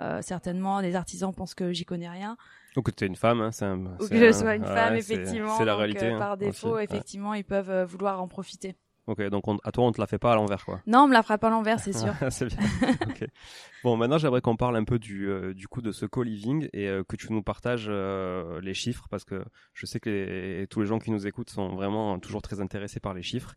[0.00, 2.38] euh, certainement les artisans pensent que j'y connais rien
[2.74, 3.84] Donc tu es une femme, hein, c'est un.
[4.00, 5.58] ou que je sois une femme, effectivement.
[5.58, 6.06] C'est la donc, réalité.
[6.06, 6.46] euh, hein, par aussi.
[6.46, 6.84] défaut, Ouais.
[6.84, 8.76] effectivement, ils peuvent euh, vouloir en profiter.
[9.06, 10.82] Ok, donc on- à toi on te la fait pas à l'envers quoi.
[10.86, 12.14] Non, on me la fera pas à l'envers, c'est sûr.
[12.30, 12.58] c'est bien.
[13.82, 16.86] Bon, maintenant j'aimerais qu'on parle un peu du, euh, du coup de ce co-living et
[16.88, 19.42] euh, que tu nous partages euh, les chiffres parce que
[19.74, 23.00] je sais que les- tous les gens qui nous écoutent sont vraiment toujours très intéressés
[23.00, 23.54] par les chiffres.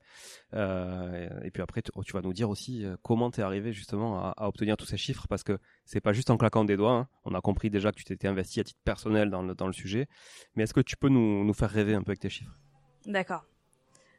[0.54, 4.20] Et, et puis après, tu, tu vas nous dire aussi comment tu es arrivé justement
[4.20, 6.94] à, à obtenir tous ces chiffres parce que c'est pas juste en claquant des doigts.
[6.94, 7.08] hein.
[7.26, 9.74] On a compris déjà que tu t'étais investi à titre personnel dans le, dans le
[9.74, 10.08] sujet.
[10.56, 12.58] Mais est-ce que tu peux nous, nous faire rêver un peu avec tes chiffres?
[13.06, 13.46] D'accord.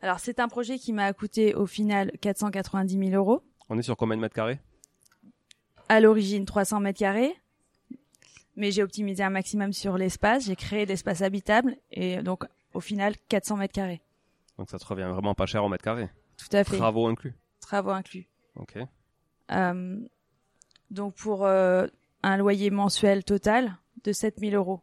[0.05, 3.43] Alors, c'est un projet qui m'a coûté au final 490 000 euros.
[3.71, 4.59] On est sur combien de mètres carrés?
[5.89, 7.35] À l'origine, 300 mètres carrés.
[8.55, 10.45] Mais j'ai optimisé un maximum sur l'espace.
[10.45, 11.79] J'ai créé l'espace habitable.
[11.91, 14.03] Et donc, au final, 400 mètres carrés.
[14.59, 16.11] Donc ça te revient vraiment pas cher au mètre carré?
[16.37, 16.77] Tout à fait.
[16.77, 17.33] Travaux inclus?
[17.61, 18.29] Travaux inclus.
[18.57, 18.77] Ok.
[19.53, 20.01] Euh,
[20.91, 21.87] donc, pour euh,
[22.23, 24.83] un loyer mensuel total de 7 000 euros.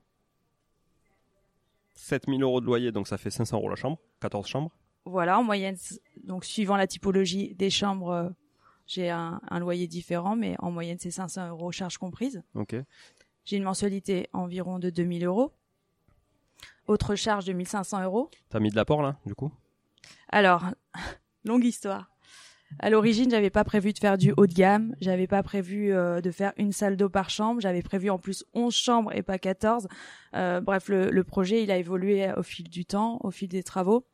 [1.93, 4.71] 7000 euros de loyer, donc ça fait 500 euros la chambre, 14 chambres.
[5.05, 5.77] Voilà, en moyenne,
[6.23, 8.29] donc suivant la typologie des chambres, euh,
[8.85, 12.43] j'ai un, un loyer différent, mais en moyenne, c'est 500 euros charges comprises.
[12.55, 12.75] Ok.
[13.45, 15.51] J'ai une mensualité environ de 2000 euros.
[16.87, 18.29] Autre charge de 1500 euros.
[18.49, 19.51] T'as mis de l'apport là, du coup?
[20.29, 20.65] Alors,
[21.45, 22.09] longue histoire.
[22.79, 24.95] À l'origine, j'avais pas prévu de faire du haut de gamme.
[25.01, 27.59] J'avais pas prévu euh, de faire une salle d'eau par chambre.
[27.59, 29.87] J'avais prévu en plus 11 chambres et pas 14.
[30.35, 33.63] Euh, bref, le, le projet, il a évolué au fil du temps, au fil des
[33.63, 34.05] travaux.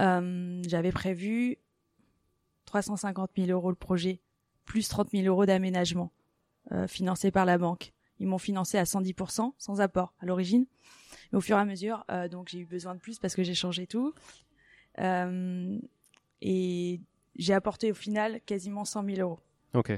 [0.00, 1.58] Euh, j'avais prévu
[2.64, 4.20] 350 000 euros le projet,
[4.64, 6.12] plus 30 000 euros d'aménagement
[6.72, 7.92] euh, financé par la banque.
[8.18, 10.66] Ils m'ont financé à 110%, sans apport à l'origine.
[11.32, 13.42] Mais au fur et à mesure, euh, donc j'ai eu besoin de plus parce que
[13.42, 14.14] j'ai changé tout.
[16.42, 17.00] Et
[17.36, 19.40] j'ai apporté au final quasiment 100 000 euros.
[19.74, 19.92] Ok.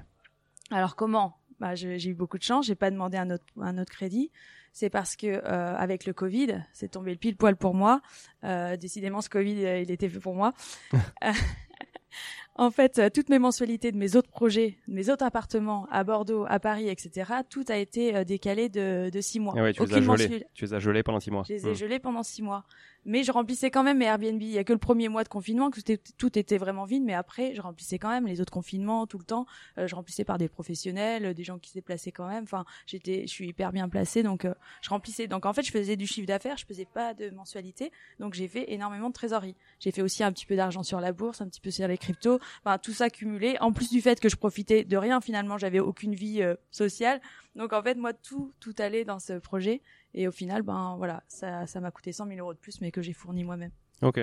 [0.70, 1.38] Alors comment?
[1.60, 4.32] Bah, J'ai eu beaucoup de chance, j'ai pas demandé un autre, un autre crédit.
[4.72, 8.00] C'est parce que euh, avec le Covid, c'est tombé le pile poil pour moi.
[8.44, 10.54] Euh, décidément, ce Covid, euh, il était fait pour moi.
[12.54, 16.04] En fait, euh, toutes mes mensualités de mes autres projets, de mes autres appartements à
[16.04, 19.54] Bordeaux, à Paris, etc., tout a été euh, décalé de, de six mois.
[19.56, 20.46] Ah ouais, tu les as gelés.
[20.52, 21.44] Tu les as gelés pendant 6 mois.
[21.48, 21.74] je les ai Hmm.
[21.74, 22.64] gelés pendant six mois.
[23.04, 24.40] Mais je remplissais quand même mes Airbnb.
[24.40, 25.80] Il y a que le premier mois de confinement que
[26.18, 27.02] tout était vraiment vide.
[27.02, 29.44] Mais après, je remplissais quand même les autres confinements tout le temps.
[29.78, 32.44] Euh, je remplissais par des professionnels, des gens qui se déplaçaient quand même.
[32.44, 34.22] Enfin, j'étais, je suis hyper bien placée.
[34.22, 35.26] Donc, euh, je remplissais.
[35.26, 36.56] Donc, en fait, je faisais du chiffre d'affaires.
[36.58, 37.90] Je faisais pas de mensualité.
[38.20, 39.56] Donc, j'ai fait énormément de trésorerie.
[39.80, 41.98] J'ai fait aussi un petit peu d'argent sur la bourse, un petit peu sur les
[41.98, 42.38] cryptos.
[42.64, 43.56] Enfin, tout ça cumulé.
[43.60, 47.20] En plus du fait que je profitais de rien, finalement, j'avais aucune vie euh, sociale.
[47.56, 49.82] Donc, en fait, moi, tout, tout allait dans ce projet.
[50.14, 52.90] Et au final, ben voilà, ça, ça m'a coûté 100 000 euros de plus, mais
[52.90, 53.70] que j'ai fourni moi-même.
[54.02, 54.20] Ok.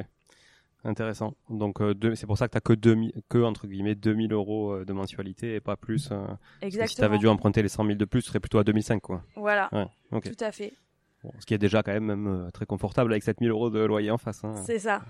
[0.85, 1.33] Intéressant.
[1.49, 4.85] Donc euh, c'est pour ça que t'as que 2000, que entre guillemets 2000 euros euh,
[4.85, 6.07] de mensualité et pas plus.
[6.13, 6.25] euh,
[6.61, 6.87] Exactement.
[6.87, 9.21] si t'avais dû emprunter les 100 000 de plus, tu serais plutôt à 2005 quoi.
[9.35, 10.21] Voilà, Ouais.
[10.21, 10.71] Tout à fait.
[11.21, 13.79] Bon, ce qui est déjà quand même, même euh, très confortable avec 7000 euros de
[13.83, 14.41] loyer en face.
[14.45, 14.55] hein.
[14.65, 15.01] C'est ça.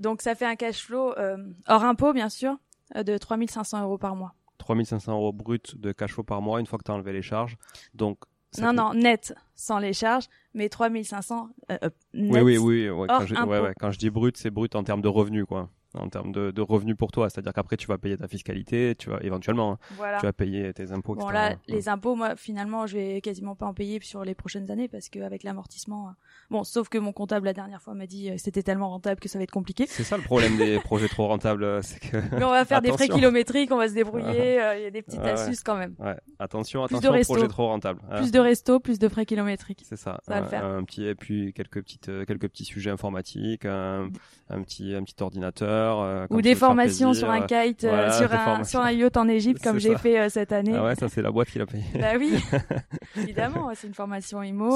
[0.00, 1.36] Donc ça fait un cash flow euh,
[1.68, 2.56] hors impôt, bien sûr,
[2.96, 4.34] euh, de 3500 euros par mois.
[4.58, 7.56] 3500 euros brut de cash flow par mois une fois que t'as enlevé les charges.
[7.94, 8.18] Donc
[8.58, 12.32] Non, 7000 non, net, sans les charges, mais 3500 euh, euh, net.
[12.32, 12.90] Oui, oui, oui.
[12.90, 13.50] ouais, quand, hors je, impôt.
[13.50, 15.68] ouais, ouais, quand je dis brut, c'est brut en termes de revenus, quoi.
[15.94, 17.28] En termes de, de revenus pour toi.
[17.28, 20.18] C'est-à-dire qu'après, tu vas payer ta fiscalité, tu vas éventuellement, hein, Voilà.
[20.20, 21.34] tu vas payer tes impôts, Bon etc.
[21.34, 21.58] là, Ouais.
[21.66, 25.08] les impôts, moi, finalement, je vais quasiment pas en payer sur les prochaines années parce
[25.08, 26.12] qu'avec l'amortissement, euh,
[26.50, 29.28] bon, sauf que mon comptable la dernière fois m'a dit euh, c'était tellement rentable que
[29.28, 29.86] ça va être compliqué.
[29.88, 32.18] C'est ça le problème des projets trop rentables, euh, c'est que.
[32.36, 34.60] Mais on va faire des frais kilométriques, on va se débrouiller.
[34.62, 35.96] euh, Il y a des petites Ouais, astuces quand même.
[35.98, 37.34] Ouais, attention, Plus de attention, resto.
[37.34, 38.00] projet trop rentable.
[38.10, 38.18] hein.
[38.18, 39.82] Plus de restos, plus de frais kilométriques.
[39.88, 40.20] C'est ça.
[40.24, 40.64] Ça va le faire.
[40.64, 44.08] un petit et puis quelques petites quelques petits sujets informatiques, un,
[44.50, 48.32] un petit un petit ordinateur, euh, Ou des formations sur un kite, euh, voilà, sur,
[48.32, 50.74] un, sur un yacht en Égypte, comme j'ai fait euh, cette année.
[50.74, 51.84] Ah ouais, ça c'est la boîte qui l'a payé.
[51.98, 52.34] Bah oui,
[53.16, 54.70] évidemment, c'est une formation IMO.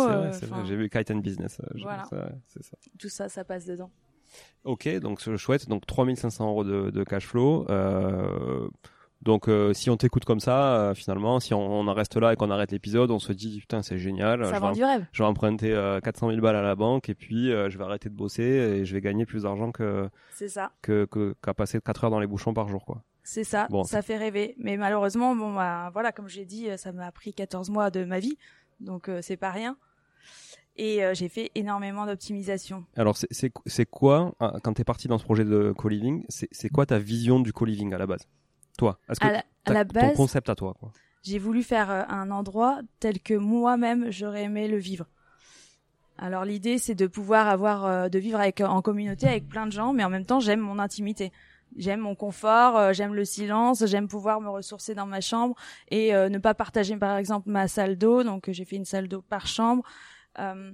[0.65, 1.61] J'ai vu Kite and Business.
[1.83, 2.05] Voilà.
[2.11, 2.77] ça, c'est ça.
[2.99, 3.91] tout ça, ça passe dedans.
[4.65, 5.69] Ok, donc c'est chouette.
[5.69, 7.67] Donc 3500 euros de, de cash flow.
[7.69, 8.69] Euh,
[9.25, 12.33] donc euh, si on t'écoute comme ça, euh, finalement, si on, on en reste là
[12.33, 14.45] et qu'on arrête l'épisode, on se dit putain c'est génial.
[14.45, 15.07] Ça je, vend vais, du rêve.
[15.13, 17.85] je vais emprunter euh, 400 000 balles à la banque et puis euh, je vais
[17.85, 20.73] arrêter de bosser et je vais gagner plus d'argent que C'est ça.
[20.83, 21.07] que
[21.43, 23.03] qu'à passer 4 heures dans les bouchons par jour quoi.
[23.27, 24.55] C'est ça, Bon, ça fait rêver.
[24.59, 28.19] Mais malheureusement, bon, bah, voilà, comme j'ai dit, ça m'a pris 14 mois de ma
[28.19, 28.37] vie,
[28.81, 29.79] donc euh, c'est pas rien.
[30.77, 32.85] Et euh, j'ai fait énormément d'optimisation.
[32.97, 36.85] Alors c'est quoi hein, quand t'es parti dans ce projet de co-living C'est c'est quoi
[36.85, 38.29] ta vision du co-living à la base?
[38.79, 41.63] Toi, est-ce que À la, à la ton base, concept à toi quoi j'ai voulu
[41.63, 45.07] faire euh, un endroit tel que moi-même j'aurais aimé le vivre.
[46.19, 49.73] Alors l'idée, c'est de pouvoir avoir, euh, de vivre avec en communauté avec plein de
[49.73, 51.33] gens, mais en même temps, j'aime mon intimité.
[51.77, 55.57] J'aime mon confort, euh, j'aime le silence, j'aime pouvoir me ressourcer dans ma chambre
[55.91, 58.23] et euh, ne pas partager par exemple ma salle d'eau.
[58.23, 59.83] Donc j'ai fait une salle d'eau par chambre.
[60.39, 60.71] Euh,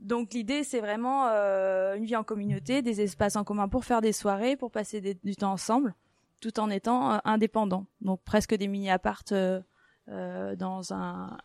[0.00, 4.02] donc l'idée c'est vraiment euh, une vie en communauté, des espaces en commun pour faire
[4.02, 5.94] des soirées, pour passer des- du temps ensemble,
[6.40, 7.86] tout en étant euh, indépendant.
[8.00, 9.60] Donc presque des mini appart euh,
[10.08, 11.36] euh, dans un,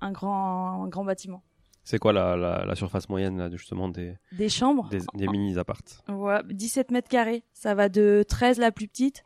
[0.00, 1.42] un grand un grand bâtiment.
[1.84, 5.56] C'est quoi la, la, la surface moyenne là, justement des, Des chambres, des, des mini
[5.56, 7.44] appartes ouais, 17 mètres carrés.
[7.52, 9.24] Ça va de 13 la plus petite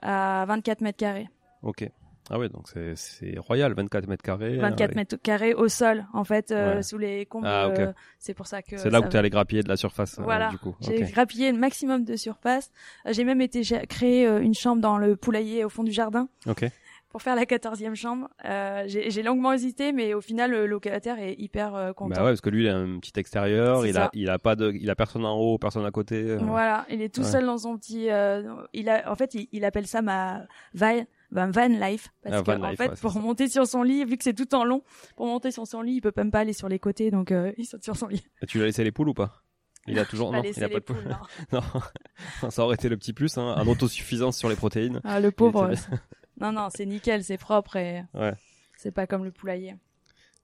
[0.00, 1.28] à 24 mètres carrés.
[1.62, 1.90] Ok.
[2.32, 4.56] Ah ouais, donc c'est c'est royal, 24 mètres carrés.
[4.56, 6.82] 24 avec- mètres carrés au sol, en fait, euh, Ouais.
[6.82, 7.46] sous les combles.
[7.48, 8.76] Ah, euh, c'est pour ça que.
[8.76, 10.48] C'est là où tu es allé grappiller de la surface euh, Voilà.
[10.50, 10.76] du coup.
[10.80, 12.70] J'ai grappillé le maximum de surface.
[13.06, 16.64] Euh, J'ai même été créé une chambre dans le poulailler au fond du jardin Ok.
[17.08, 18.28] pour faire la quatorzième chambre.
[18.44, 22.14] Euh, J'ai longuement hésité, mais au final, le locataire est hyper content.
[22.14, 24.54] Bah ouais, parce que lui il a un petit extérieur, il a il a pas
[24.54, 26.36] de il a personne en haut, personne à côté.
[26.36, 27.26] Voilà, il est tout Ouais.
[27.26, 28.08] seul dans son petit.
[28.08, 30.42] euh, il a, en fait, il, il appelle ça ma
[30.74, 33.20] van, van van life parce Ah, que en life, fait, ouais, pour ça.
[33.20, 34.82] monter sur son lit, vu que c'est tout en long,
[35.16, 37.52] pour monter sur son lit, il peut même pas aller sur les côtés, donc euh,
[37.56, 38.24] il saute sur son lit.
[38.42, 39.42] Et tu lui as laissé les poules ou pas?
[39.86, 40.96] Il a toujours non, il a pas de poules.
[40.96, 41.08] poules,
[41.52, 41.60] non.
[42.42, 42.50] non.
[42.50, 45.00] ça aurait été le petit plus hein, en autosuffisance sur les protéines.
[45.04, 45.70] Ah, le pauvre.
[45.72, 45.80] Était
[46.40, 48.34] non, non, c'est nickel, c'est propre et Ouais.
[48.76, 49.76] c'est pas comme le poulailler.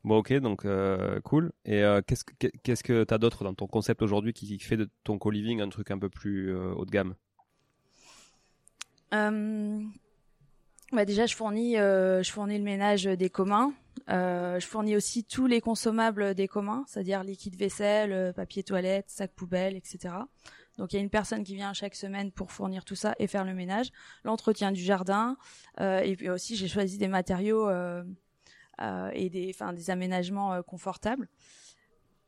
[0.04, 1.50] Bon, OK, donc euh, cool.
[1.64, 4.76] Et euh, qu'est-ce que qu'est-ce que tu as d'autre dans ton concept aujourd'hui qui fait
[4.76, 7.14] de ton co-living un truc un peu plus euh, haut de gamme?
[10.92, 13.72] Bah déjà, je fournis, euh, je fournis le ménage des communs.
[14.08, 19.06] Euh, je fournis aussi tous les consommables des communs, c'est-à-dire liquide vaisselle, euh, papier toilette,
[19.08, 20.14] sac poubelle, etc.
[20.78, 23.26] Donc il y a une personne qui vient chaque semaine pour fournir tout ça et
[23.26, 23.90] faire le ménage,
[24.24, 25.36] l'entretien du jardin,
[25.80, 27.70] euh, et puis aussi j'ai choisi des matériaux
[29.14, 31.28] et des, enfin des aménagements confortables.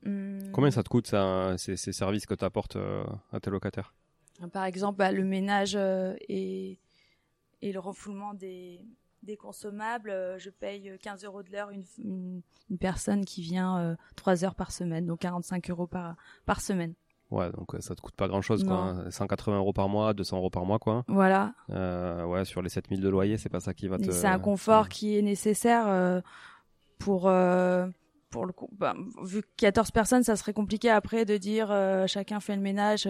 [0.06, 2.78] Hum, Combien ça te coûte ça, ces, ces services que tu apportes
[3.32, 3.94] à tes locataires?
[4.52, 5.76] Par exemple, bah, le ménage
[6.28, 6.78] et,
[7.62, 8.84] et le refoulement des,
[9.22, 13.78] des consommables, euh, je paye 15 euros de l'heure une, une, une personne qui vient
[13.78, 16.16] euh, 3 heures par semaine, donc 45 euros par,
[16.46, 16.94] par semaine.
[17.30, 18.94] Ouais, donc euh, ça te coûte pas grand chose, quoi.
[18.94, 19.00] Non.
[19.06, 19.10] hein.
[19.10, 21.04] 180 euros par mois, 200 euros par mois, quoi.
[21.08, 24.10] Voilà, Euh, ouais, sur les 7000 de loyer, c'est pas ça qui va te.
[24.10, 24.88] c'est un confort ouais.
[24.88, 26.20] qui est nécessaire euh,
[26.98, 27.28] pour...
[27.28, 27.86] euh,
[28.30, 28.94] pour le coup, bah,
[29.24, 31.68] vu que 14 personnes, ça serait compliqué après de dire
[32.06, 33.08] chacun fait le ménage.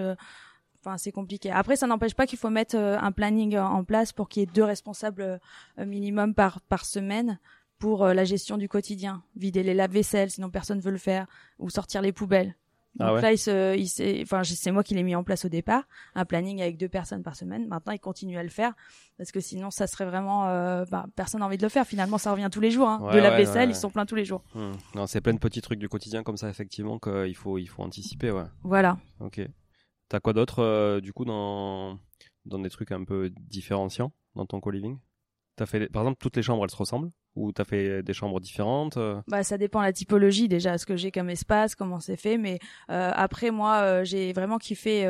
[0.86, 1.50] Euh, Enfin, c'est compliqué.
[1.50, 4.40] Après, ça n'empêche pas qu'il faut mettre euh, un planning en en place pour qu'il
[4.40, 7.38] y ait deux responsables euh, minimum par par semaine
[7.78, 11.26] pour euh, la gestion du quotidien, vider les lave-vaisselle, sinon personne veut le faire,
[11.58, 12.56] ou sortir les poubelles.
[12.96, 15.44] Donc Ah ouais là, il se, il enfin, c'est moi qui l'ai mis en place
[15.44, 15.84] au départ,
[16.16, 17.68] un planning avec deux personnes par semaine.
[17.68, 18.72] Maintenant, il continue à le faire
[19.18, 21.86] parce que sinon, ça serait vraiment, euh, bah, personne n'a envie de le faire.
[21.86, 22.88] Finalement, ça revient tous les jours.
[22.88, 23.00] Hein.
[23.02, 24.42] Ouais, de la ouais, vaisselle, ils sont pleins tous les jours.
[24.54, 24.72] Hmm.
[24.96, 27.82] Non, c'est plein de petits trucs du quotidien comme ça, effectivement, qu'il faut, il faut
[27.82, 28.46] anticiper, ouais.
[28.64, 28.96] Voilà.
[29.20, 29.42] Ok.
[30.08, 31.98] T'as quoi d'autre, euh, du coup, dans,
[32.46, 34.98] dans des trucs un peu différenciants dans ton co-living?
[35.66, 37.10] Fait, par exemple, toutes les chambres, elles se ressemblent?
[37.34, 39.20] Ou t'as fait des chambres différentes euh?
[39.26, 42.38] Bah, ça dépend la typologie déjà, ce que j'ai comme espace, comment c'est fait.
[42.38, 42.58] Mais
[42.90, 45.04] euh, après, moi, j'ai vraiment kiffé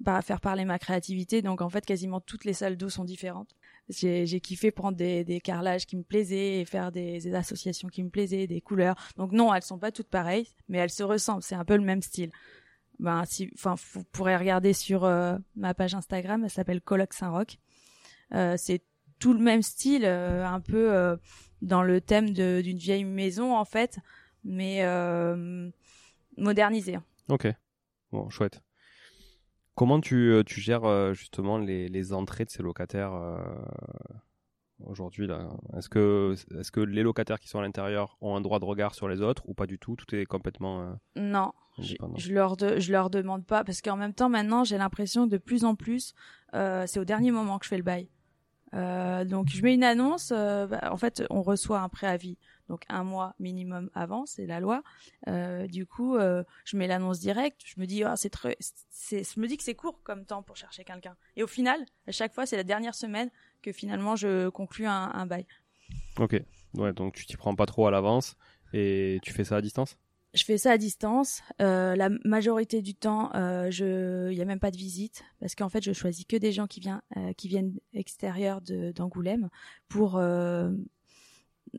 [0.00, 1.42] bah, faire parler ma créativité.
[1.42, 3.54] Donc, en fait, quasiment toutes les salles d'eau sont différentes.
[3.88, 7.88] J'ai j'ai kiffé prendre des, des carrelages qui me plaisaient et faire des, des associations
[7.88, 8.96] qui me plaisaient, des couleurs.
[9.16, 11.42] Donc, non, elles sont pas toutes pareilles, mais elles se ressemblent.
[11.42, 12.30] C'est un peu le même style.
[12.98, 16.44] Ben, si, enfin, vous pourrez regarder sur euh, ma page Instagram.
[16.44, 17.58] Elle s'appelle Coloc Saint-Roch.
[18.32, 18.82] Euh, c'est
[19.18, 21.18] tout le même style, euh, un peu
[21.62, 23.98] dans le thème d'une vieille maison en fait,
[24.44, 24.82] mais
[26.36, 26.98] modernisée.
[27.28, 27.48] Ok.
[28.12, 28.60] Bon, chouette.
[29.74, 33.12] Comment tu, tu gères justement les, les entrées de ces locataires
[34.84, 38.58] aujourd'hui là Est-ce que, est que les locataires qui sont à l'intérieur ont un droit
[38.58, 39.96] de regard sur les autres ou pas du tout?
[39.96, 40.82] Tout est complètement.
[40.82, 44.78] Euh, non, je, je, leur je leur demande pas parce qu'en même temps maintenant j'ai
[44.78, 46.14] l'impression que de plus en plus
[46.54, 48.08] euh, c'est au dernier moment que je fais le bail.
[48.74, 50.30] Euh, donc je mets une annonce.
[50.30, 54.82] Bah, en fait, on reçoit un préavis, donc un mois minimum avant, c'est la loi.
[55.68, 57.60] Du coup, je mets l'annonce directe.
[57.64, 58.56] Je me dis, ah, c'est très,
[58.90, 61.14] c'est, je me dis que c'est court comme temps pour chercher quelqu'un.
[61.36, 63.30] Et au final, à chaque fois, c'est la dernière semaine
[63.64, 65.46] que finalement je conclus un, un bail.
[66.18, 66.40] Ok.
[66.74, 68.36] Ouais, donc tu t'y prends pas trop à l'avance
[68.72, 69.96] et tu fais ça à distance?
[70.34, 71.42] Je fais ça à distance.
[71.62, 75.54] Euh, la majorité du temps, euh, je, il y a même pas de visite parce
[75.54, 79.48] qu'en fait, je choisis que des gens qui viennent, euh, qui viennent extérieurs d'Angoulême
[79.88, 80.72] pour euh,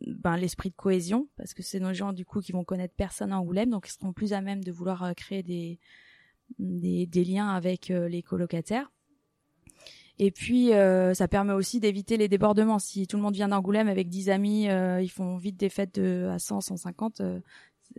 [0.08, 3.34] ben, l'esprit de cohésion parce que c'est nos gens du coup qui vont connaître personne
[3.34, 5.80] à Angoulême, donc ils seront plus à même de vouloir créer des,
[6.58, 8.90] des, des liens avec les colocataires.
[10.18, 12.80] Et puis, euh, ça permet aussi d'éviter les débordements.
[12.80, 16.00] Si tout le monde vient d'Angoulême avec 10 amis, euh, ils font vite des fêtes
[16.00, 17.22] de, à 100, 150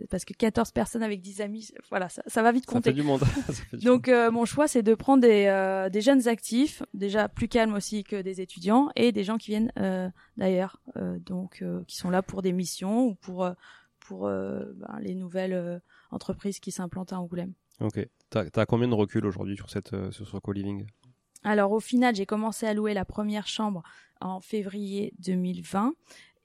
[0.09, 2.89] parce que 14 personnes avec 10 amis, voilà, ça, ça va vite compter.
[2.91, 3.23] Ça fait du monde.
[3.73, 7.73] Donc euh, mon choix c'est de prendre des, euh, des jeunes actifs, déjà plus calmes
[7.73, 12.09] aussi que des étudiants et des gens qui viennent euh, d'ailleurs, euh, donc qui sont
[12.09, 13.49] là pour des missions ou pour
[13.99, 17.53] pour ben, les nouvelles entreprises qui s'implantent à Angoulême.
[17.81, 18.07] Ok.
[18.29, 20.85] T'as as combien de recul aujourd'hui sur cette sur ce co-living
[21.47, 23.81] alors au final, j'ai commencé à louer la première chambre
[24.19, 25.93] en février 2020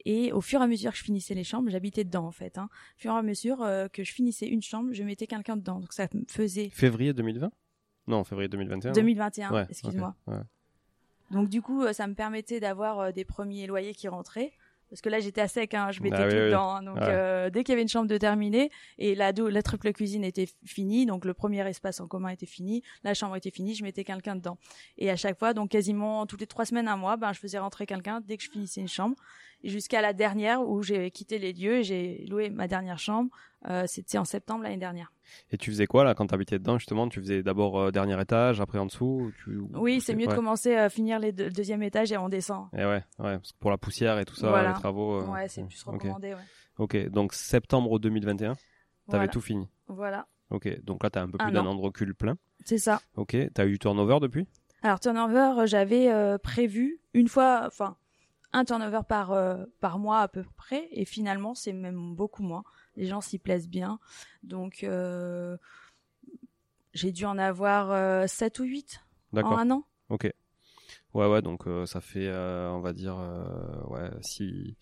[0.05, 2.57] et au fur et à mesure que je finissais les chambres, j'habitais dedans en fait.
[2.59, 2.69] Hein.
[2.71, 5.81] Au fur et à mesure euh, que je finissais une chambre, je mettais quelqu'un dedans.
[5.81, 6.71] Donc ça me faisait.
[6.71, 7.51] Février 2020
[8.07, 8.93] Non, février 2021.
[8.93, 10.15] 2021, excuse-moi.
[11.33, 14.53] Donc du coup, euh, ça me permettait d'avoir euh, des premiers loyers qui rentraient
[14.93, 16.75] parce que là j'étais à sec, hein, je mettais ah tout dedans.
[16.75, 16.83] Hein.
[16.83, 20.23] donc euh, dès qu'il y avait une chambre de terminée et la, la triple cuisine
[20.23, 23.85] était finie, donc le premier espace en commun était fini, la chambre était finie, je
[23.85, 24.59] mettais quelqu'un dedans.
[24.99, 27.59] Et à chaque fois, donc quasiment toutes les trois semaines, un mois, ben je faisais
[27.59, 29.17] rentrer quelqu'un dès que je finissais une chambre
[29.65, 33.31] jusqu'à la dernière où j'ai quitté les lieux et j'ai loué ma dernière chambre.
[33.69, 35.13] Euh, C'était en septembre l'année dernière.
[35.51, 37.09] Et tu faisais quoi là quand tu habitais dedans justement?
[37.09, 39.33] Tu faisais d'abord euh, dernier étage, après en dessous
[39.75, 42.67] Oui, c'est mieux de commencer à finir les deux, deuxième étage et on descend.
[42.73, 45.21] Et ouais, ouais, parce que pour la poussière et tout ça, les travaux.
[45.21, 46.35] Euh, ouais, c'est plus recommandé.
[46.35, 46.41] Ouais.
[46.79, 48.55] Ok, donc septembre 2021,
[49.09, 49.69] t'avais tout fini.
[49.87, 50.27] Voilà.
[50.51, 52.37] Ok, donc là t'as un peu plus d'un an de recul plein.
[52.65, 53.01] C'est ça.
[53.17, 54.47] Ok, t'as eu turnover depuis?
[54.83, 57.97] Alors turnover, j'avais euh, prévu une fois, enfin
[58.53, 59.35] un turnover par
[59.81, 62.65] par mois à peu près, et finalement c'est même beaucoup moins
[62.97, 63.99] les gens s'y plaisent bien.
[64.43, 65.57] Donc euh,
[66.95, 69.01] j'ai dû en avoir euh, 7 ou 8
[69.35, 69.85] en un an.
[70.09, 70.31] Ok.
[71.15, 73.17] Ouais, ouais, donc euh, ça fait, euh, on va dire,
[73.89, 74.77] ouais, si.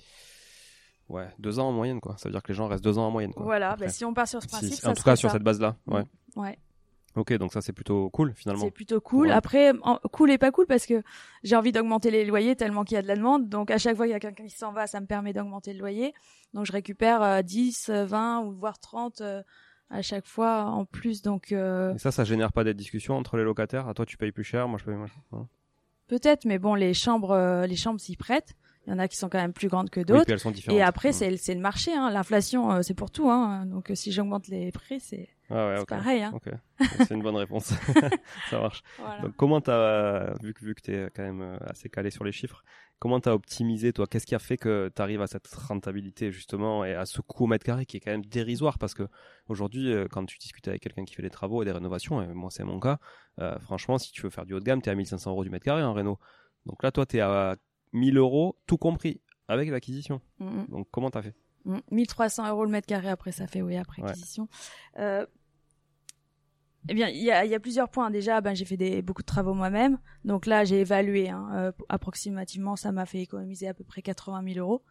[1.09, 2.17] Ouais, deux ans en moyenne, quoi.
[2.19, 3.45] Ça veut dire que les gens restent deux ans en moyenne, quoi.
[3.45, 4.85] Voilà, bah, si on part sur ce principe.
[4.87, 6.05] en tout cas, sur cette base-là, ouais.
[6.37, 6.57] Ouais.
[7.17, 8.65] Ok, donc ça c'est plutôt cool finalement.
[8.65, 9.33] C'est plutôt cool.
[9.33, 9.73] Après,
[10.13, 11.03] cool et pas cool parce que
[11.43, 13.49] j'ai envie d'augmenter les loyers tellement qu'il y a de la demande.
[13.49, 15.73] Donc à chaque fois qu'il y a quelqu'un qui s'en va, ça me permet d'augmenter
[15.73, 16.15] le loyer.
[16.55, 19.43] Donc je récupère 10, euh, 20 ou voire 30 euh,
[19.91, 21.23] à chaque fois en plus.
[21.23, 21.95] Donc euh...
[21.95, 23.89] et ça, ça génère pas des discussions entre les locataires?
[23.89, 25.23] À toi tu payes plus cher, moi je paye moins cher.
[26.07, 28.55] Peut-être, mais bon, les chambres, euh, les chambres s'y prêtent.
[28.87, 30.31] Il y en a qui sont quand même plus grandes que d'autres.
[30.71, 31.93] et après, c'est c'est le marché.
[31.93, 32.11] Hein.
[32.11, 33.29] L'inflation, c'est pour tout.
[33.29, 33.67] Hein.
[33.67, 36.23] Donc si j'augmente les prix, c'est ah ouais, c'est pareil.
[36.23, 36.33] Hein.
[36.99, 37.73] C'est une bonne réponse.
[38.51, 38.83] ça marche.
[39.23, 42.33] Donc, comment t'as, vu que, vu que t'es quand même euh, assez calé sur les
[42.33, 42.63] chiffres,
[42.99, 44.07] comment t'as optimisé, toi?
[44.07, 47.47] Qu'est-ce qui a fait que t'arrives à cette rentabilité, justement, et à ce coût au
[47.47, 48.79] mètre carré qui est quand même dérisoire?
[48.79, 49.09] Parce que
[49.49, 52.29] aujourd'hui, euh, quand tu discutes avec quelqu'un qui fait des travaux et des rénovations, et
[52.29, 52.99] moi, c'est mon cas,
[53.41, 55.51] euh, franchement, si tu veux faire du haut de gamme, t'es à 1500 euros du
[55.51, 56.19] mètre carré en réno.
[56.67, 57.57] Donc là, toi, t'es à
[57.93, 60.21] 1000 euros, tout compris, avec l'acquisition.
[60.39, 61.35] Donc, comment t'as fait?
[61.91, 64.49] 1300 euros le mètre carré après ça fait oui après acquisition.
[64.99, 65.27] Euh,
[66.89, 68.11] eh bien, il y a, plusieurs points.
[68.11, 69.99] Déjà, ben, j'ai fait des, beaucoup de travaux moi-même.
[70.25, 71.29] Donc là, j'ai évalué.
[71.29, 74.83] Hein, euh, approximativement, ça m'a fait économiser à peu près 80 000 euros.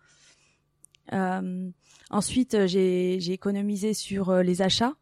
[1.13, 1.69] Euh,
[2.11, 4.93] ensuite, j'ai économisé sur euh, les achats.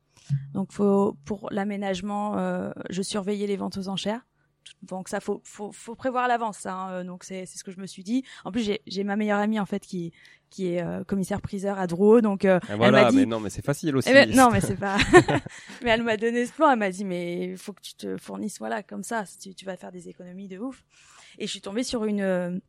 [0.54, 2.36] Donc, pour l'aménagement,
[2.89, 4.27] je surveillais les ventes aux enchères.
[4.84, 6.90] Donc ça faut faut, faut prévoir à l'avance hein.
[6.92, 8.24] Euh, donc c'est c'est ce que je me suis dit.
[8.46, 10.14] En plus j'ai j'ai ma meilleure amie en fait qui
[10.50, 13.50] qui est euh, commissaire priseur à Drouot donc euh, elle m'a dit mais non mais
[13.50, 14.10] c'est facile aussi.
[14.10, 14.98] Eh ben, non mais c'est pas
[15.84, 18.18] mais elle m'a donné ce plan, elle m'a dit mais il faut que tu te
[18.18, 20.84] fournisses voilà comme ça, tu, tu vas faire des économies de ouf.
[21.40, 22.62] Et je suis tombée sur une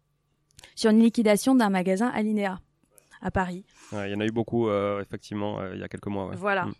[0.75, 2.61] sur une liquidation d'un magasin Alinea
[3.21, 3.65] à Paris.
[3.93, 6.29] Il y en a eu beaucoup effectivement il y a quelques mois.
[6.29, 6.37] Ouais.
[6.37, 6.67] Voilà.
[6.67, 6.75] Mm.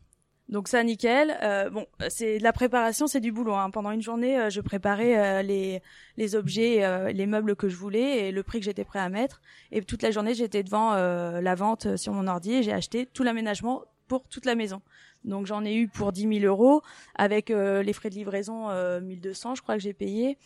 [0.49, 1.37] Donc ça, nickel.
[1.43, 3.55] Euh, bon, c'est la préparation, c'est du boulot.
[3.55, 3.71] Hein.
[3.71, 5.83] Pendant une journée, euh, je préparais euh, les
[6.17, 9.11] les objets, euh, les meubles que je voulais et le prix que j'étais prêt à
[9.11, 9.43] mettre.
[9.73, 13.23] Et toute la journée, j'étais devant la vente sur mon ordi et j'ai acheté tout
[13.23, 14.81] l'aménagement pour toute la maison.
[15.25, 16.83] Donc j'en ai eu pour 10 000 euros
[17.15, 18.69] avec les frais de livraison
[19.01, 20.39] 1200, je crois que j'ai payé.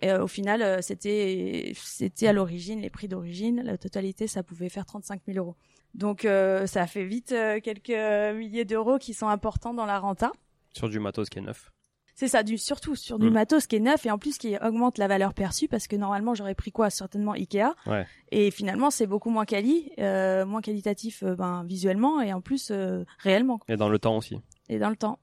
[0.00, 4.86] Et au final, c'était c'était à l'origine les prix d'origine, la totalité, ça pouvait faire
[4.86, 5.56] 35 000 euros.
[5.94, 10.32] Donc ça fait vite quelques milliers d'euros qui sont importants dans la renta.
[10.72, 11.70] Sur du matos qui est neuf.
[12.14, 13.32] C'est ça, du, surtout sur du mm.
[13.32, 16.34] matos qui est neuf et en plus qui augmente la valeur perçue parce que normalement
[16.34, 16.88] j'aurais pris quoi?
[16.88, 18.06] Certainement Ikea ouais.
[18.30, 22.70] et finalement c'est beaucoup moins quali, euh, moins qualitatif euh, ben, visuellement et en plus
[22.70, 23.58] euh, réellement.
[23.68, 24.38] Et dans le temps aussi.
[24.68, 25.18] Et dans le temps.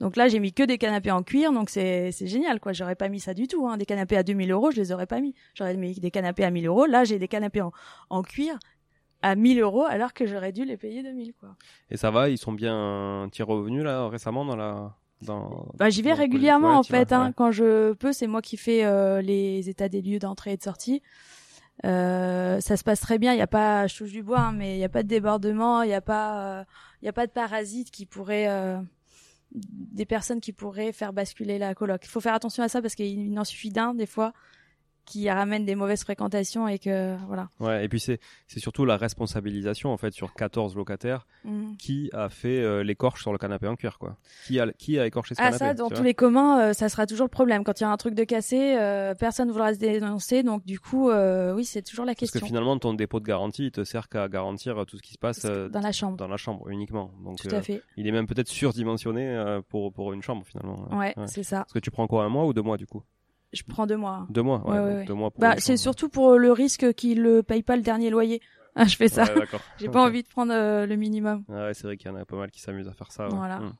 [0.00, 2.72] Donc là j'ai mis que des canapés en cuir donc c'est c'est génial quoi.
[2.72, 3.68] J'aurais pas mis ça du tout.
[3.68, 3.76] Hein.
[3.76, 5.36] Des canapés à 2000 euros je les aurais pas mis.
[5.54, 6.86] J'aurais mis des canapés à 1000 euros.
[6.86, 7.70] Là j'ai des canapés en,
[8.08, 8.58] en cuir
[9.22, 11.50] à 1000 euros alors que j'aurais dû les payer 2000 quoi.
[11.90, 14.94] Et ça va, ils sont bien tirés revenus là récemment dans la
[15.78, 17.12] bah, j'y vais régulièrement en fait.
[17.12, 20.56] Hein, Quand je peux, c'est moi qui fais euh, les états des lieux d'entrée et
[20.56, 21.02] de sortie.
[21.84, 23.32] Euh, ça se passe très bien.
[23.32, 25.08] Il y a pas, je touche du bois, hein, mais il y a pas de
[25.08, 25.82] débordement.
[25.82, 26.64] Il y a pas, euh,
[27.02, 28.78] il y a pas de parasites qui pourraient, euh,
[29.52, 32.02] des personnes qui pourraient faire basculer la coloc.
[32.04, 34.32] Il faut faire attention à ça parce qu'il n'en suffit d'un des fois
[35.10, 37.48] qui ramène des mauvaises fréquentations et que voilà.
[37.58, 41.76] Ouais, et puis c'est c'est surtout la responsabilisation en fait sur 14 locataires mhm.
[41.78, 44.16] qui a fait euh, l'écorche sur le canapé en cuir quoi.
[44.46, 46.88] Qui a qui a écorché ce ah, canapé ça dans tous les communs euh, ça
[46.88, 49.52] sera toujours le problème quand il y a un truc de cassé euh, personne ne
[49.52, 52.38] voudra se dénoncer donc du coup oui, c'est toujours la question.
[52.38, 55.14] Parce que finalement ton dépôt de garantie il te sert qu'à garantir tout ce qui
[55.14, 56.16] se passe dans la chambre.
[56.16, 57.10] Dans la chambre uniquement.
[57.24, 57.82] Donc tout à fait.
[57.96, 60.86] il est même peut-être surdimensionné pour pour une chambre finalement.
[60.92, 61.26] Ouais, ouais.
[61.26, 61.58] c'est ça.
[61.58, 63.02] Parce que tu prends quoi un mois ou deux mois du coup?
[63.52, 64.26] Je prends deux mois.
[64.30, 65.30] Deux mois, ouais, deux mois.
[65.38, 68.40] bah, c'est surtout pour le risque qu'il ne paye pas le dernier loyer.
[68.76, 69.24] Ah, je fais ça.
[69.78, 71.44] J'ai pas envie de prendre euh, le minimum.
[71.48, 73.26] Ah ouais, c'est vrai qu'il y en a pas mal qui s'amusent à faire ça.
[73.26, 73.58] Voilà.
[73.58, 73.72] Hmm.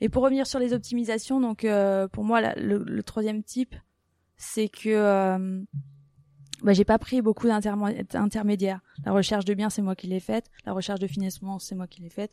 [0.00, 3.76] Et pour revenir sur les optimisations, donc euh, pour moi, le, troisième type,
[4.38, 5.60] c'est que euh,
[6.62, 8.80] bah, j'ai pas pris beaucoup d'intermédiaires.
[9.04, 10.50] La recherche de biens, c'est moi qui l'ai faite.
[10.64, 12.32] La recherche de financement, c'est moi qui l'ai faite.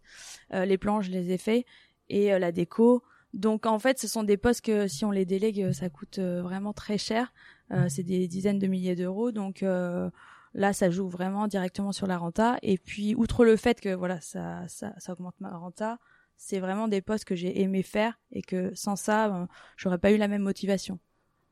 [0.51, 1.65] les plans, je les ai faits.
[2.07, 3.03] Et la déco,
[3.33, 6.41] donc en fait, ce sont des postes que si on les délègue, ça coûte euh,
[6.41, 7.31] vraiment très cher.
[7.71, 9.31] Euh, c'est des dizaines de milliers d'euros.
[9.31, 10.09] Donc euh,
[10.53, 12.57] là, ça joue vraiment directement sur la renta.
[12.63, 15.99] Et puis outre le fait que voilà, ça, ça, ça augmente ma renta,
[16.37, 20.11] c'est vraiment des postes que j'ai aimé faire et que sans ça, ben, j'aurais pas
[20.11, 20.99] eu la même motivation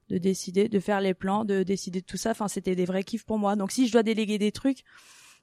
[0.10, 2.32] de décider, de faire les plans, de décider de tout ça.
[2.32, 3.56] Enfin, c'était des vrais kiffs pour moi.
[3.56, 4.84] Donc si je dois déléguer des trucs,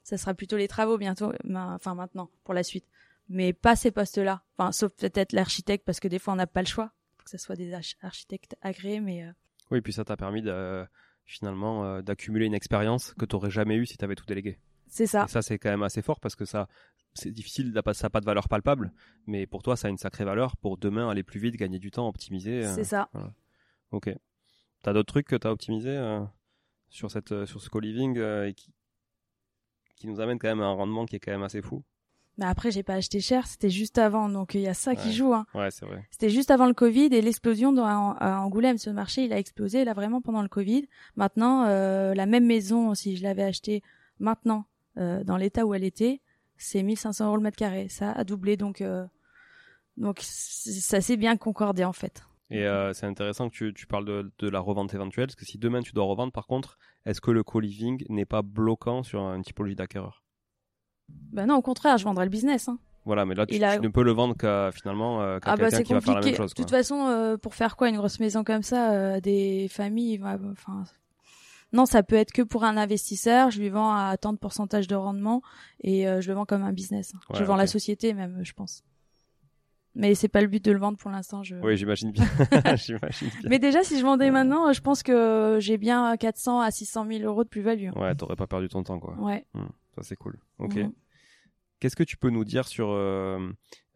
[0.03, 2.85] ça sera plutôt les travaux bientôt, enfin maintenant pour la suite
[3.27, 4.43] mais pas ces postes-là.
[4.57, 6.91] Enfin, sauf peut-être l'architecte, parce que des fois on n'a pas le choix.
[7.23, 9.23] que ce soit des architectes agréés, mais.
[9.23, 9.31] Euh...
[9.71, 10.85] Oui, puis ça t'a permis de,
[11.25, 14.59] finalement euh, d'accumuler une expérience que tu n'aurais jamais eue si tu avais tout délégué.
[14.87, 15.25] C'est ça.
[15.25, 16.67] Et ça, c'est quand même assez fort parce que ça,
[17.13, 18.93] c'est difficile, ça n'a pas de valeur palpable,
[19.25, 21.91] mais pour toi, ça a une sacrée valeur pour demain aller plus vite, gagner du
[21.91, 22.65] temps, optimiser.
[22.65, 23.09] Euh, c'est ça.
[23.91, 24.09] Ok.
[24.83, 26.23] T'as d'autres trucs que t'as optimisé euh,
[26.89, 28.71] sur cette, sur ce co-living et qui,
[29.95, 31.83] qui nous amène quand même à un rendement qui est quand même assez fou?
[32.37, 35.13] Mais après, j'ai pas acheté cher, c'était juste avant, donc il y a ça qui
[35.13, 35.33] joue.
[35.33, 35.45] Hein.
[35.53, 36.05] Ouais, c'est vrai.
[36.11, 39.93] C'était juste avant le Covid et l'explosion à Angoulême, ce marché, il a explosé là
[39.93, 40.87] vraiment pendant le Covid.
[41.15, 43.83] Maintenant, euh, la même maison, si je l'avais acheté
[44.19, 44.65] maintenant
[44.97, 46.21] euh, dans l'état où elle était,
[46.57, 47.87] c'est 1500 euros le mètre carré.
[47.89, 49.05] Ça a doublé, donc euh,
[49.97, 52.23] donc ça s'est bien concordé en fait.
[52.51, 55.45] Et euh, c'est intéressant que tu, tu parles de, de, la revente éventuelle, parce que
[55.45, 59.21] si demain tu dois revendre, par contre, est-ce que le co-living n'est pas bloquant sur
[59.21, 60.24] une typologie d'acquéreur?
[61.09, 62.69] Ben non, au contraire, je vendrais le business.
[62.69, 62.79] Hein.
[63.05, 65.83] Voilà, mais là, tu, ne peux le vendre qu'à finalement euh, qu'à ah bah, quelqu'un
[65.83, 66.53] qui va faire la même chose.
[66.53, 70.19] De toute façon, euh, pour faire quoi une grosse maison comme ça, euh, des familles,
[70.23, 70.85] enfin,
[71.71, 73.51] non, ça peut être que pour un investisseur.
[73.51, 75.41] Je lui vends à tant de pourcentage de rendement
[75.83, 77.13] et je le vends comme un business.
[77.33, 78.83] je vends la société même, je pense.
[79.95, 81.41] Mais c'est pas le but de le vendre pour l'instant.
[81.41, 81.55] Je...
[81.55, 82.25] Oui, j'imagine bien.
[82.75, 83.49] j'imagine bien.
[83.49, 87.23] Mais déjà, si je vendais maintenant, je pense que j'ai bien 400 à 600 000
[87.23, 87.91] euros de plus-value.
[87.95, 89.15] Ouais, t'aurais pas perdu ton temps, quoi.
[89.17, 89.45] Ouais.
[89.53, 89.67] Hmm.
[89.95, 90.37] Ça, c'est cool.
[90.59, 90.75] Ok.
[90.75, 90.91] Mhm.
[91.79, 93.39] Qu'est-ce que tu peux nous dire sur euh,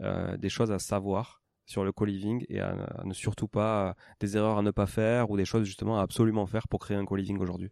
[0.01, 4.57] euh, des choses à savoir sur le co-living et à, ne surtout pas, des erreurs
[4.57, 7.37] à ne pas faire ou des choses justement à absolument faire pour créer un co-living
[7.37, 7.71] aujourd'hui?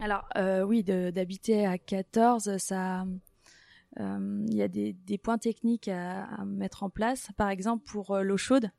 [0.00, 3.04] Alors, euh, oui, d'habiter à 14, ça.
[3.96, 7.30] Il y a des, points techniques à, mettre en place.
[7.36, 8.70] Par exemple, pour l'eau chaude,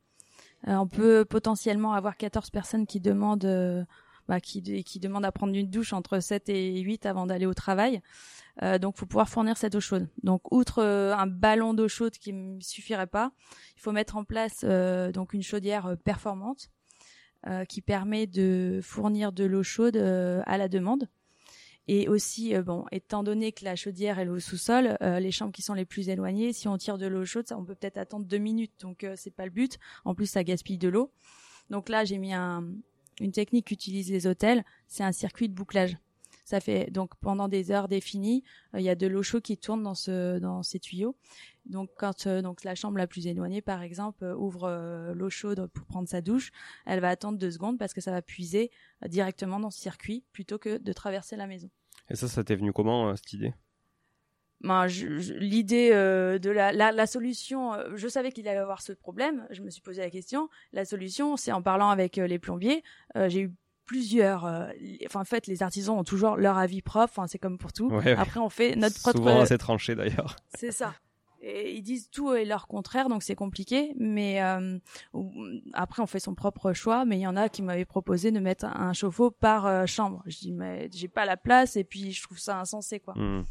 [0.66, 3.86] on peut potentiellement avoir 14 personnes qui demandent
[4.30, 7.56] bah, qui, qui demande à prendre une douche entre 7 et 8 avant d'aller au
[7.56, 8.00] travail.
[8.62, 10.08] Euh, donc, faut pouvoir fournir cette eau chaude.
[10.22, 13.32] Donc, outre euh, un ballon d'eau chaude qui ne suffirait pas,
[13.76, 16.70] il faut mettre en place euh, donc une chaudière euh, performante
[17.70, 21.08] qui permet de fournir de l'eau chaude à la demande.
[21.92, 25.74] Et aussi, bon, étant donné que la chaudière est au sous-sol, les chambres qui sont
[25.74, 28.38] les plus éloignées, si on tire de l'eau chaude, ça, on peut peut-être attendre deux
[28.38, 28.74] minutes.
[28.82, 29.80] Donc, c'est pas le but.
[30.06, 31.12] En plus, ça gaspille de l'eau.
[31.72, 32.64] Donc là, j'ai mis un,
[33.20, 35.98] une technique qu'utilisent les hôtels, c'est un circuit de bouclage.
[36.46, 39.84] Ça fait donc pendant des heures définies, il y a de l'eau chaude qui tourne
[39.84, 41.16] dans ce dans ces tuyaux.
[41.68, 46.10] Donc quand donc la chambre la plus éloignée par exemple ouvre l'eau chaude pour prendre
[46.10, 46.52] sa douche,
[46.88, 48.72] elle va attendre deux secondes parce que ça va puiser
[49.08, 51.70] directement dans ce circuit plutôt que de traverser la maison.
[52.10, 53.54] Et ça, ça t'est venu comment cette idée?
[54.62, 58.92] Ben, l'idée euh, de la, la, la solution, euh, je savais qu'il allait avoir ce
[58.92, 59.48] problème.
[59.52, 60.50] Je me suis posé la question.
[60.74, 62.84] La solution, c'est en parlant avec euh, les plombiers.
[63.28, 63.54] j'ai eu
[63.86, 64.44] plusieurs.
[65.08, 67.12] enfin, en fait, les artisans ont toujours leur avis propre.
[67.12, 67.92] Enfin, c'est comme pour tout.
[68.18, 69.18] Après, on fait notre propre.
[69.18, 70.36] Souvent assez tranché d'ailleurs.
[70.56, 70.94] C'est ça.
[71.42, 73.94] Et ils disent tout et leur contraire, donc c'est compliqué.
[73.98, 74.40] Mais
[75.74, 77.06] après, on fait son propre choix.
[77.06, 80.22] Mais il y en a qui m'avaient proposé de mettre un chauffe-eau par chambre.
[80.26, 83.14] Je dis mais j'ai pas la place et puis je trouve ça insensé quoi.
[83.16, 83.44] Hmm.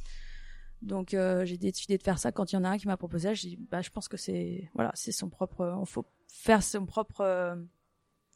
[0.82, 2.96] Donc euh, j'ai décidé de faire ça quand il y en a un qui m'a
[2.96, 3.34] proposé.
[3.34, 5.78] Je dis bah je pense que c'est voilà c'est son propre.
[5.80, 7.20] Il faut faire son propre.
[7.20, 7.56] Euh,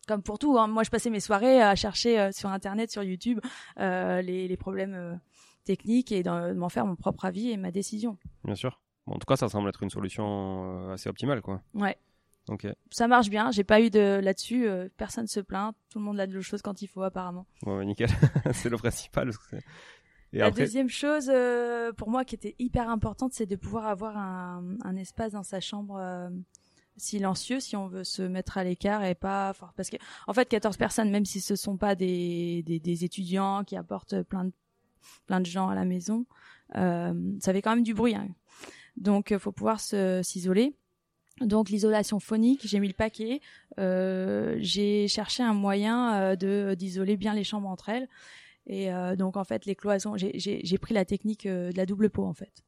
[0.09, 0.67] comme pour tout, hein.
[0.67, 3.39] moi je passais mes soirées à chercher euh, sur internet, sur YouTube,
[3.79, 5.21] les, les, problèmes
[5.65, 8.19] techniques et de m'en faire mon propre avis et ma décision.
[8.43, 8.82] Bien sûr.
[9.07, 11.63] Bon, en tout cas, ça semble être une solution assez optimale, quoi.
[11.75, 11.97] Ouais.
[12.49, 12.67] Ok.
[12.91, 13.51] Ça marche bien.
[13.51, 14.67] J'ai pas eu de là-dessus.
[14.97, 15.75] personne se plaint.
[15.91, 17.47] Tout le monde a de l'eau chose quand il faut, apparemment.
[17.65, 18.09] Ouais, nickel.
[18.53, 19.31] c'est le principal
[20.33, 24.77] la deuxième chose euh, pour moi qui était hyper importante, c'est de pouvoir avoir un,
[24.83, 26.31] un, espace dans sa chambre euh,
[26.97, 29.97] silencieux si on veut se mettre à l'écart et pas parce que
[30.27, 34.23] en fait 14 personnes même si ce sont pas des, des, des étudiants qui apportent
[34.23, 34.53] plein de
[35.27, 36.27] plein de gens à la maison,
[36.77, 38.15] euh, ça fait quand même du bruit.
[38.15, 38.29] Hein.
[38.97, 40.75] Donc faut pouvoir s'isoler.
[41.41, 43.41] Donc l'isolation phonique, j'ai mis le paquet.
[43.79, 48.09] Euh, j'ai cherché un moyen de d'isoler bien les chambres entre elles.
[48.67, 52.11] Et euh, donc en fait les cloisons, j'ai pris la technique euh, de la double
[52.11, 52.63] peau en fait.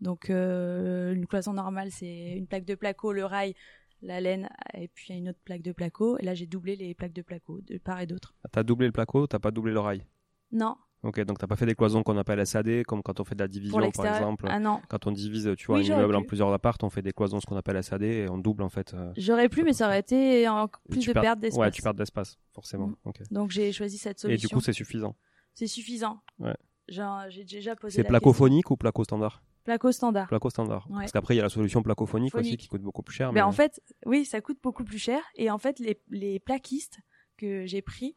[0.00, 3.54] Donc euh, une cloison normale c'est une plaque de placo, le rail,
[4.02, 6.18] la laine et puis une autre plaque de placo.
[6.18, 8.34] Et là j'ai doublé les plaques de placo de part et d'autre.
[8.52, 10.04] T'as doublé le placo, t'as pas doublé le rail?
[10.52, 10.76] Non.
[11.04, 13.42] Ok, donc t'as pas fait des cloisons qu'on appelle SAD, comme quand on fait de
[13.42, 14.46] la division par exemple.
[14.48, 14.80] Ah non.
[14.88, 17.46] Quand on divise, tu vois, un immeuble en plusieurs apparts, on fait des cloisons ce
[17.46, 18.94] qu'on appelle SAD et on double en fait.
[19.16, 21.58] J'aurais pu, mais ça aurait été en plus de perte d'espace.
[21.58, 22.88] Ouais, tu perds d'espace, forcément.
[23.04, 23.12] Mm.
[23.30, 24.34] Donc j'ai choisi cette solution.
[24.34, 25.14] Et du coup, c'est suffisant.
[25.52, 26.20] C'est suffisant.
[26.38, 26.56] Ouais.
[26.88, 27.96] J'ai déjà posé.
[27.96, 29.42] C'est placophonique ou placo standard?
[29.64, 30.28] Placo standard.
[30.28, 30.86] Placo standard.
[30.90, 33.28] Parce qu'après, il y a la solution placophonique aussi qui coûte beaucoup plus cher.
[33.28, 33.42] Ben, mais...
[33.42, 35.22] en fait, oui, ça coûte beaucoup plus cher.
[35.36, 36.98] Et en fait, les, les plaquistes
[37.36, 38.16] que j'ai pris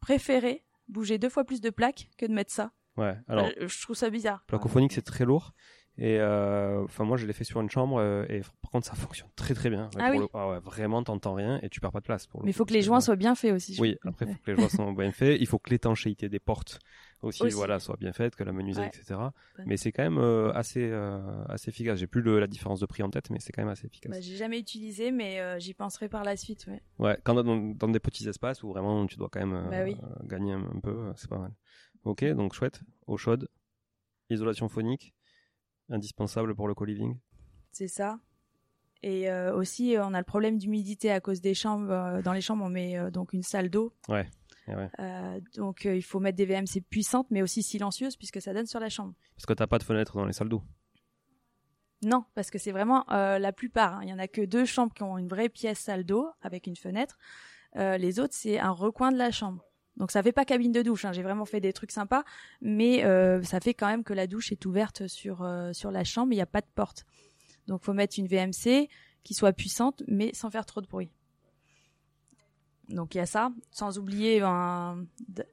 [0.00, 2.72] préféraient bouger deux fois plus de plaques que de mettre ça.
[2.96, 3.46] Ouais, alors.
[3.60, 4.44] Euh, je trouve ça bizarre.
[4.46, 5.52] Placophonique, c'est très lourd.
[5.96, 8.94] Et euh, enfin, moi, je l'ai fait sur une chambre euh, et par contre, ça
[8.94, 9.90] fonctionne très très bien.
[9.96, 10.26] Ah, oui.
[10.34, 12.26] ah ouais, vraiment, t'entends rien et tu perds pas de place.
[12.26, 13.76] Pour Mais il faut que les joints soient bien faits aussi.
[13.78, 15.40] Oui, après, il faut que les joints soient bien faits.
[15.40, 16.80] Il faut que l'étanchéité des portes
[17.24, 19.20] aussi, voilà, soit bien faite, que la menuiserie, etc.
[19.66, 20.92] Mais c'est quand même euh, assez
[21.48, 21.98] assez efficace.
[21.98, 24.10] J'ai plus la différence de prix en tête, mais c'est quand même assez efficace.
[24.12, 26.66] Bah, j'ai jamais utilisé, mais j'y penserai par la suite.
[26.66, 26.82] Ouais.
[26.98, 29.84] Ouais, quand dans, dans des petits espaces où vraiment tu dois quand même bah
[30.24, 31.52] gagner un, un peu, c'est pas mal.
[32.04, 33.48] Ok, donc chouette, eau chaude,
[34.30, 35.14] isolation phonique
[35.90, 37.18] indispensable pour le co-living.
[37.72, 38.18] C'est ça.
[39.02, 41.90] Et euh, aussi, euh, on a le problème d'humidité à cause des chambres.
[41.90, 43.92] Euh, dans les chambres, on met donc une salle d'eau.
[44.08, 44.28] Ouais.
[45.56, 48.88] Donc, il faut mettre des VMC puissantes, mais aussi silencieuses, puisque ça donne sur la
[48.88, 49.14] chambre.
[49.36, 50.62] Parce que t'as pas de fenêtre dans les salles d'eau.
[52.02, 53.94] Non, parce que c'est vraiment la plupart.
[53.94, 54.00] Hein.
[54.02, 56.66] Il y en a que deux chambres qui ont une vraie pièce salle d'eau avec
[56.66, 57.18] une fenêtre.
[57.74, 59.64] les autres, c'est un recoin de la chambre.
[59.96, 61.12] Donc ça fait pas cabine de douche, hein.
[61.12, 62.24] j'ai vraiment fait des trucs sympas,
[62.60, 66.02] mais euh, ça fait quand même que la douche est ouverte sur euh, sur la
[66.04, 67.04] chambre, il n'y a pas de porte.
[67.68, 68.88] Donc faut mettre une VMC
[69.22, 71.10] qui soit puissante, mais sans faire trop de bruit.
[72.88, 75.04] Donc il y a ça, sans oublier ben,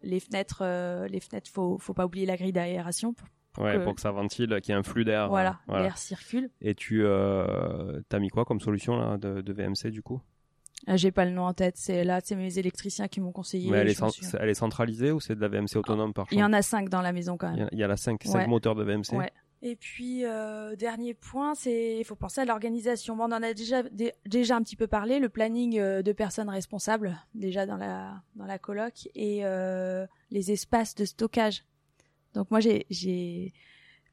[0.04, 3.14] les fenêtres, euh, les fenêtres, faut faut pas oublier la grille d'aération.
[3.54, 5.30] Pour, ouais, pour que ça ventile, qu'il y ait un flux d'air.
[5.30, 6.50] Voilà, l'air circule.
[6.62, 10.22] Et tu euh, t'as mis quoi comme solution là de, de VMC du coup?
[10.88, 11.76] Ah, j'ai pas le nom en tête.
[11.78, 13.70] C'est là, c'est mes électriciens qui m'ont conseillé.
[13.70, 14.02] Mais elle est,
[14.40, 16.62] elle est, centralisée ou c'est de la VMC autonome par chambre Il y en a
[16.62, 17.70] cinq dans la maison quand même.
[17.72, 19.14] Il y, a la cinq, cinq moteurs de VMC.
[19.14, 19.32] Ouais.
[19.64, 23.16] Et puis euh, dernier point, c'est il faut penser à l'organisation.
[23.16, 23.84] Bon, on en a déjà
[24.26, 28.46] déjà un petit peu parlé, le planning euh, de personnes responsables déjà dans la dans
[28.46, 31.64] la coloc et euh, les espaces de stockage.
[32.34, 33.54] Donc moi j'ai j'ai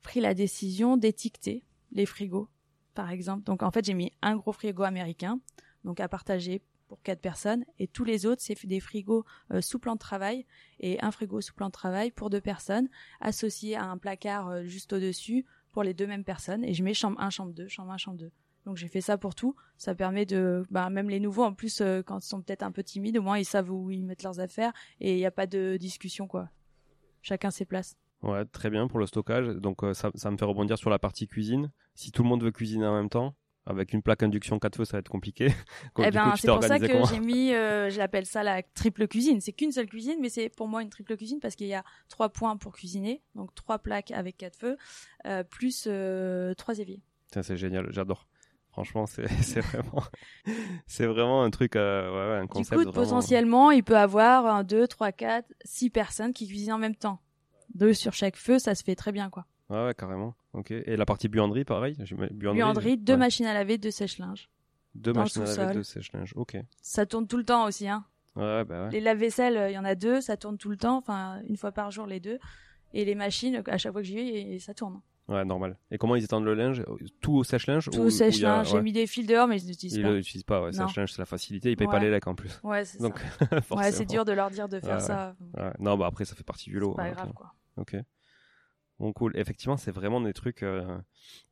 [0.02, 2.48] pris la décision d'étiqueter les frigos
[2.92, 3.44] par exemple.
[3.44, 5.40] Donc en fait j'ai mis un gros frigo américain
[5.84, 9.78] donc à partager pour quatre personnes et tous les autres c'est des frigos euh, sous
[9.78, 10.46] plan de travail
[10.80, 12.88] et un frigo sous plan de travail pour deux personnes
[13.20, 16.94] associé à un placard euh, juste au-dessus pour les deux mêmes personnes et je mets
[16.94, 18.32] chambre 1 chambre 2 chambre 1 chambre 2
[18.68, 19.56] donc j'ai fait ça pour tout.
[19.78, 22.70] Ça permet de bah, même les nouveaux en plus euh, quand ils sont peut-être un
[22.70, 25.30] peu timides au moins ils savent où ils mettent leurs affaires et il n'y a
[25.30, 26.50] pas de discussion quoi.
[27.22, 27.96] Chacun ses places.
[28.20, 29.46] Ouais très bien pour le stockage.
[29.56, 31.70] Donc ça, ça me fait rebondir sur la partie cuisine.
[31.94, 33.34] Si tout le monde veut cuisiner en même temps
[33.68, 35.48] Avec une plaque induction 4 feux, ça va être compliqué.
[35.98, 39.42] eh ben, c'est pour ça que j'ai mis, euh, j'appelle ça la triple cuisine.
[39.42, 41.84] C'est qu'une seule cuisine, mais c'est pour moi une triple cuisine parce qu'il y a
[42.08, 44.78] trois points pour cuisiner, donc trois plaques avec quatre feux,
[45.26, 47.02] euh, plus euh, trois éviers.
[47.30, 48.26] C'est génial, j'adore.
[48.70, 49.26] Franchement, c'est
[49.60, 50.04] vraiment,
[50.86, 52.80] c'est vraiment un truc, euh, ouais, un concept.
[52.80, 56.78] Du coup, potentiellement, il peut avoir un, deux, trois, quatre, six personnes qui cuisinent en
[56.78, 57.20] même temps.
[57.74, 59.46] Deux sur chaque feu, ça se fait très bien, quoi.
[59.70, 60.34] Ouais, ouais, carrément.
[60.54, 60.70] Ok.
[60.70, 61.94] Et la partie buanderie, pareil
[62.32, 64.48] Buanderie, buanderie deux machines à laver, deux sèche-linge.
[64.94, 66.32] Deux machines à laver, deux sèche-linge.
[66.36, 66.56] Ok.
[66.80, 68.04] Ça tourne tout le temps aussi, hein.
[68.36, 68.90] Ouais, bah ouais.
[68.90, 71.56] Les lave-vaisselle, euh, il y en a deux, ça tourne tout le temps, enfin une
[71.56, 72.38] fois par jour les deux.
[72.94, 75.00] Et les machines, à chaque fois que j'y vais, ça tourne.
[75.28, 75.76] Ouais, normal.
[75.90, 76.82] Et comment ils étendent le linge
[77.20, 78.70] Tout au sèche-linge Tout au sèche-linge.
[78.70, 80.08] J'ai mis des fils dehors, mais ils n'utilisent pas.
[80.08, 80.72] Ils l'utilisent pas, ouais.
[80.72, 81.70] Sèche-linge, c'est la facilité.
[81.70, 82.58] Ils payent pas les lecs en plus.
[82.62, 83.08] Ouais, c'est ça.
[83.76, 85.34] ouais, c'est dur de leur dire de faire ça.
[85.78, 86.94] Non, bah après, ça fait partie du lot.
[86.96, 87.54] C'est pas grave, quoi.
[87.76, 87.96] Ok.
[88.98, 89.36] Bon, cool.
[89.36, 90.98] Effectivement, c'est vraiment des trucs euh,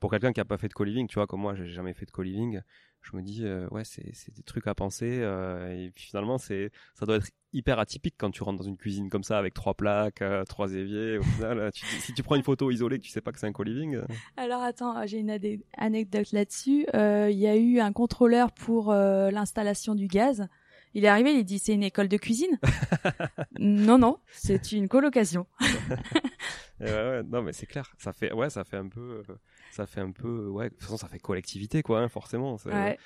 [0.01, 2.07] pour quelqu'un qui a pas fait de co-living, tu vois, comme moi, j'ai jamais fait
[2.07, 2.61] de co-living.
[3.03, 5.21] Je me dis, euh, ouais, c'est des trucs à penser.
[5.23, 8.77] Euh, et puis finalement, c'est ça doit être hyper atypique quand tu rentres dans une
[8.77, 11.19] cuisine comme ça avec trois plaques, trois éviers.
[11.19, 13.53] Au final, si tu prends une photo isolée, que tu sais pas que c'est un
[13.53, 14.01] co-living.
[14.37, 15.39] Alors attends, j'ai une
[15.79, 16.85] anecdote là-dessus.
[16.95, 20.49] Il y a eu un contrôleur pour l'installation du gaz.
[20.97, 22.59] Il est arrivé, il dit c'est une école de cuisine.
[23.59, 25.47] non, non, c'est une colocation.
[26.81, 27.93] ouais, ouais, non, mais c'est clair.
[27.99, 29.35] Ça fait, ouais, ça fait un peu, euh,
[29.71, 30.71] ça fait un peu, ouais.
[30.71, 32.57] De toute façon, ça fait collectivité, quoi, hein, forcément.
[32.67, 32.99] Ouais.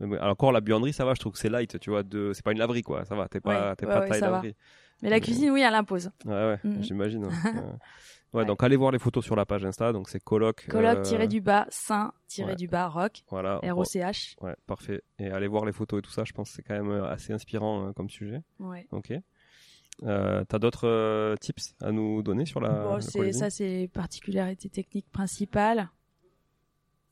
[0.00, 1.14] Alors, encore la buanderie, ça va.
[1.14, 2.02] Je trouve que c'est light, tu vois.
[2.02, 3.04] De, c'est pas une laverie, quoi.
[3.04, 3.28] Ça va.
[3.28, 4.56] T'es pas, t'es pas taille laverie.
[5.02, 6.10] Mais la cuisine, oui, elle impose.
[6.24, 6.58] Ouais, ouais.
[6.64, 6.82] Mm.
[6.82, 7.28] J'imagine.
[8.34, 8.44] Ouais.
[8.44, 9.92] donc allez voir les photos sur la page Insta.
[9.92, 10.66] Donc c'est coloc.
[10.68, 13.22] Coloc tiré du bas, saint tiré du bas, rock.
[13.30, 13.58] Voilà.
[13.58, 14.34] R O C H.
[14.40, 15.02] Ouais, parfait.
[15.20, 16.24] Et allez voir les photos et tout ça.
[16.24, 18.42] Je pense que c'est quand même euh, assez inspirant euh, comme sujet.
[18.58, 18.88] Ouais.
[18.90, 19.12] Ok.
[20.02, 24.68] Euh, T'as d'autres euh, tips à nous donner sur la bon, Ça, c'est les particularités
[24.68, 25.88] techniques principales.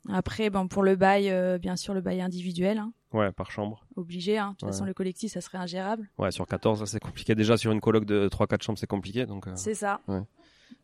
[0.08, 2.78] Après, bon, pour le bail, euh, bien sûr, le bail individuel.
[2.78, 2.92] Hein.
[3.12, 3.86] Ouais, par chambre.
[3.94, 4.36] Obligé.
[4.38, 4.52] Hein.
[4.52, 6.10] De toute façon, le collectif, ça serait ingérable.
[6.18, 7.34] Ouais, sur 14, c'est compliqué.
[7.34, 9.26] Déjà, sur une coloc de 3-4 chambres, c'est compliqué.
[9.26, 9.46] donc.
[9.46, 9.52] Euh...
[9.54, 10.00] C'est ça.
[10.08, 10.22] Ouais.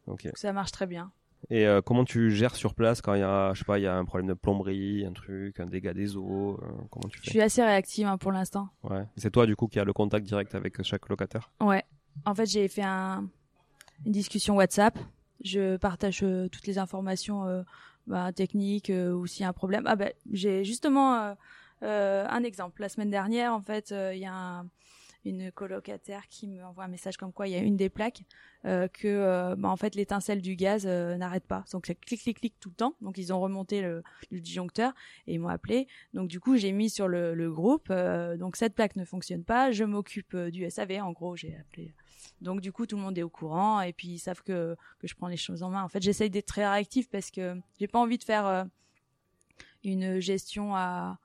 [0.07, 0.31] Okay.
[0.35, 1.11] ça marche très bien.
[1.51, 3.83] Et euh, comment tu gères sur place quand il y a, je sais pas, il
[3.83, 6.61] y a un problème de plomberie, un truc, un dégât des eaux
[6.91, 8.69] Comment tu fais Je suis assez réactive hein, pour l'instant.
[8.83, 9.05] Ouais.
[9.17, 11.51] C'est toi, du coup, qui a le contact direct avec chaque locataire?
[11.61, 11.85] Ouais.
[12.25, 13.29] En fait, j'ai fait un,
[14.05, 14.99] une discussion WhatsApp.
[15.45, 17.63] Je partage euh, toutes les informations euh,
[18.07, 19.85] bah, techniques euh, ou s'il y a un problème.
[19.87, 21.35] Ah ben, j'ai justement
[21.81, 22.81] un exemple.
[22.81, 24.67] La semaine dernière, en fait, il y a un,
[25.25, 28.23] une colocataire qui me envoie un message comme quoi il y a une des plaques
[28.65, 31.65] euh, que euh, bah, en fait l'étincelle du gaz euh, n'arrête pas.
[31.73, 32.95] Donc c'est clic clic clic tout le temps.
[33.01, 34.03] Donc ils ont remonté le,
[34.33, 34.93] disjoncteur
[35.27, 35.89] et ils m'ont appelé.
[36.15, 37.93] Donc du coup j'ai mis sur le, groupe.
[38.39, 39.71] donc cette plaque ne fonctionne pas.
[39.71, 41.01] Je m'occupe du SAV.
[41.03, 41.95] En gros j'ai appelé.
[42.41, 45.07] Donc du coup tout le monde est au courant et puis ils savent que que
[45.07, 45.83] je prends les choses en main.
[45.83, 48.67] En fait j'essaye d'être très réactif parce que j'ai pas envie de faire
[49.85, 51.19] une gestion à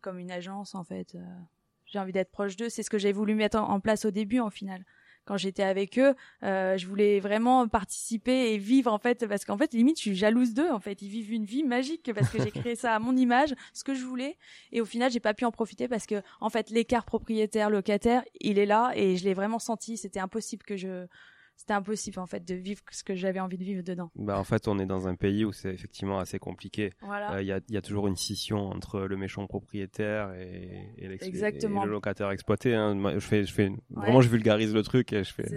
[0.00, 1.16] comme une agence en fait
[1.90, 2.68] j'ai envie d'être proche d'eux.
[2.68, 4.84] C'est ce que j'ai voulu mettre en, place au début, en final.
[5.26, 9.56] Quand j'étais avec eux, euh, je voulais vraiment participer et vivre en fait, parce qu'en
[9.56, 10.70] fait, limite, je suis jalouse d'eux.
[10.70, 13.54] En fait, ils vivent une vie magique parce que j'ai créé ça à mon image,
[13.74, 14.38] ce que je voulais,
[14.72, 18.24] et au final, j'ai pas pu en profiter parce que en fait, l'écart propriétaire locataire,
[18.40, 19.96] il est là et je l'ai vraiment senti.
[19.98, 21.06] C'était impossible que je
[21.60, 24.10] c'était impossible en fait de vivre ce que j'avais envie de vivre dedans.
[24.14, 26.94] Bah en fait on est dans un pays où c'est effectivement assez compliqué.
[27.02, 27.34] Il voilà.
[27.34, 31.82] euh, y, a, y, a, toujours une scission entre le méchant propriétaire et, et, Exactement.
[31.82, 32.74] et le locataire exploité.
[32.74, 32.96] Hein.
[33.12, 33.76] Je fais, je fais ouais.
[33.90, 35.48] vraiment je vulgarise le truc et je fais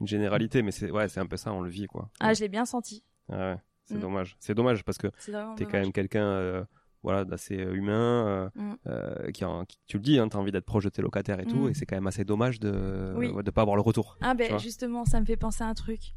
[0.00, 2.10] une généralité, mais c'est ouais c'est un peu ça on le vit quoi.
[2.18, 2.34] Ah ouais.
[2.34, 3.04] je l'ai bien senti.
[3.30, 4.00] Ah ouais c'est mm.
[4.00, 5.06] dommage c'est dommage parce que
[5.56, 6.64] t'es quand même quelqu'un euh,
[7.02, 8.76] voilà d'assez euh, humain euh, mm.
[8.86, 11.40] euh, qui, en, qui, tu le dis hein, t'as envie d'être proche de tes locataires
[11.40, 11.48] et mm.
[11.48, 13.32] tout et c'est quand même assez dommage de oui.
[13.42, 16.14] de pas avoir le retour ah ben justement ça me fait penser à un truc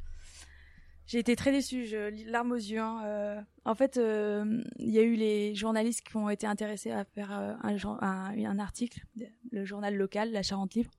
[1.07, 3.01] j'ai été très déçue je larmes aux yeux hein.
[3.05, 7.03] euh, en fait il euh, y a eu les journalistes qui ont été intéressés à
[7.03, 9.03] faire un, un, un, article
[9.51, 10.91] le journal local la Charente Libre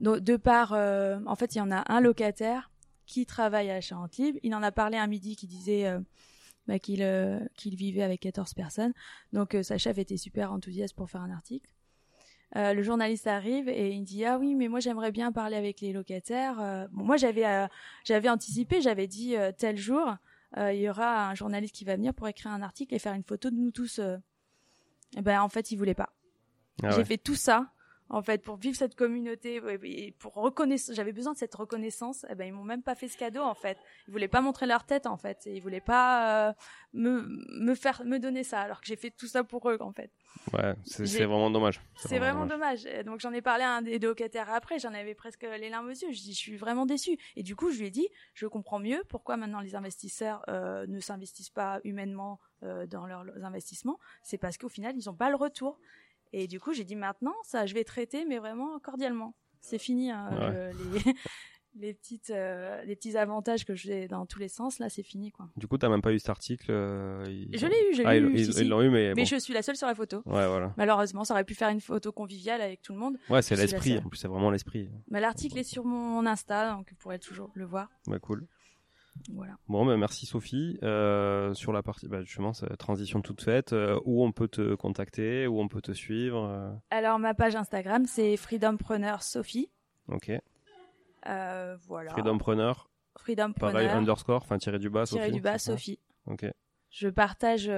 [0.00, 2.70] donc de part en fait il y en a un locataire
[3.04, 5.86] qui travaille à la Charente Libre il en a parlé un midi qui disait
[6.66, 8.92] bah, qu'il euh, qu'il vivait avec 14 personnes.
[9.32, 11.68] Donc euh, sa chef était super enthousiaste pour faire un article.
[12.54, 15.80] Euh, le journaliste arrive et il dit ah oui mais moi j'aimerais bien parler avec
[15.80, 16.88] les locataires.
[16.92, 17.66] Bon, moi j'avais
[18.04, 20.16] j'avais anticipé, j'avais dit tel jour
[20.56, 23.24] il y aura un journaliste qui va venir pour écrire un article et faire une
[23.24, 24.00] photo de nous tous.
[25.16, 26.10] Et ben en fait il voulait pas.
[26.82, 26.96] Ah ouais.
[26.96, 27.72] J'ai fait tout ça
[28.12, 32.26] en fait, pour vivre cette communauté et pour reconnaître, j'avais besoin de cette reconnaissance.
[32.28, 33.78] Eh ben, ils m'ont même pas fait ce cadeau, en fait.
[34.06, 35.46] Ils voulaient pas montrer leur tête, en fait.
[35.46, 36.52] Et ils voulaient pas euh,
[36.92, 37.22] me,
[37.58, 40.10] me faire, me donner ça, alors que j'ai fait tout ça pour eux, en fait.
[40.52, 41.80] Ouais, c'est vraiment dommage.
[41.96, 42.84] C'est vraiment, vraiment, dommage.
[42.84, 43.04] dommage.
[43.06, 45.90] Donc, j'en ai parlé à un des locataires après, j'en avais presque les larmes aux
[45.90, 46.12] yeux.
[46.12, 47.16] Je dis, je suis vraiment déçue.
[47.36, 50.86] Et du coup, je lui ai dit, je comprends mieux pourquoi maintenant les investisseurs euh,
[50.86, 52.40] ne s'investissent pas humainement
[52.86, 55.80] dans leurs investissements, c'est parce qu'au final, ils n'ont pas le retour.
[56.32, 59.34] Et du coup, j'ai dit maintenant, ça, je vais traiter, mais vraiment cordialement.
[59.60, 60.30] C'est fini, hein,
[60.94, 61.12] les,
[61.74, 64.78] les petites euh, les petits avantages que j'ai dans tous les sens.
[64.78, 65.48] Là c'est fini quoi.
[65.56, 68.20] Du coup t'as même pas eu cet article euh, je l'ai eu je ah, l'ai
[68.20, 70.18] eu ils l'ont eu mais mais je suis la seule sur la photo.
[70.26, 70.74] Ouais voilà.
[70.76, 73.16] Malheureusement ça aurait pu faire une photo conviviale avec tout le monde.
[73.30, 74.90] Ouais c'est l'esprit en plus c'est vraiment l'esprit.
[75.10, 77.88] Mais l'article est sur mon Insta donc vous pourrez toujours le voir.
[78.06, 78.46] Ouais cool
[79.32, 79.56] voilà.
[79.68, 80.78] Bon, bah, merci Sophie.
[80.82, 85.46] Euh, sur la partie, bah, justement, transition toute faite, euh, où on peut te contacter,
[85.46, 86.72] où on peut te suivre euh?
[86.90, 89.70] Alors, ma page Instagram, c'est Freedompreneur Sophie.
[90.08, 90.32] Ok.
[91.24, 92.10] Voilà.
[92.10, 92.90] Freedompreneur.
[93.18, 93.72] Freedompreneur.
[93.72, 95.22] Pareil, underscore, enfin tiré du bas, Sophie.
[95.22, 96.00] Tiré du bas, Sophie.
[96.26, 96.46] Ok.
[96.90, 97.70] Je partage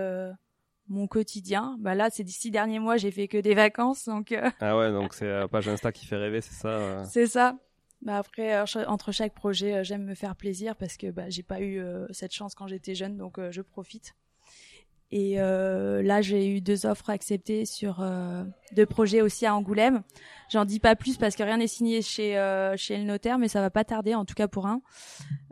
[0.89, 1.77] mon quotidien.
[1.81, 4.33] Bah là, ces six derniers mois, j'ai fait que des vacances, donc.
[4.33, 7.05] Euh, ah ouais, donc c'est la page Insta qui fait rêver, c'est ça.
[7.05, 7.57] C'est ça.
[8.05, 11.83] Bah après, entre chaque projet, j'aime me faire plaisir parce que bah, j'ai pas eu
[12.11, 14.15] cette chance quand j'étais jeune, donc je profite.
[15.11, 18.43] Et euh, là, j'ai eu deux offres acceptées sur euh,
[18.73, 20.03] deux projets aussi à Angoulême.
[20.51, 23.47] J'en dis pas plus parce que rien n'est signé chez euh, chez le notaire, mais
[23.47, 24.83] ça va pas tarder, en tout cas pour un.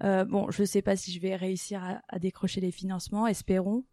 [0.02, 3.84] Euh, bon, je sais pas si je vais réussir à, à décrocher les financements, espérons.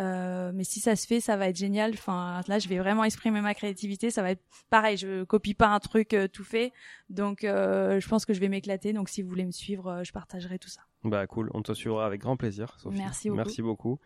[0.00, 1.92] Euh, mais si ça se fait, ça va être génial.
[1.92, 4.10] Enfin, là, je vais vraiment exprimer ma créativité.
[4.10, 4.96] Ça va être pareil.
[4.96, 6.72] Je copie pas un truc euh, tout fait,
[7.08, 8.92] donc euh, je pense que je vais m'éclater.
[8.92, 10.80] Donc, si vous voulez me suivre, je partagerai tout ça.
[11.02, 12.98] Bah cool, on te suivra avec grand plaisir, Sophie.
[12.98, 13.36] Merci beaucoup.
[13.38, 13.98] Merci beaucoup.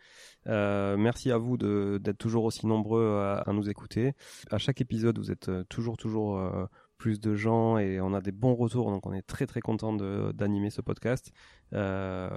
[0.47, 4.13] Euh, merci à vous d'être toujours aussi nombreux à, à, nous écouter.
[4.49, 6.65] À chaque épisode, vous êtes toujours, toujours euh,
[6.97, 9.91] plus de gens et on a des bons retours, donc on est très très content
[10.31, 11.33] d'animer ce podcast.
[11.73, 12.29] Euh,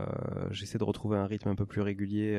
[0.51, 2.37] J'essaie de retrouver un rythme un peu plus régulier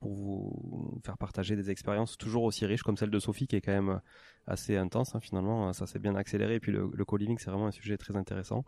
[0.00, 3.60] pour vous faire partager des expériences toujours aussi riches comme celle de Sophie, qui est
[3.60, 4.00] quand même
[4.46, 5.72] assez intense hein, finalement.
[5.72, 6.56] Ça s'est bien accéléré.
[6.56, 8.64] Et puis le, le co-living, c'est vraiment un sujet très intéressant.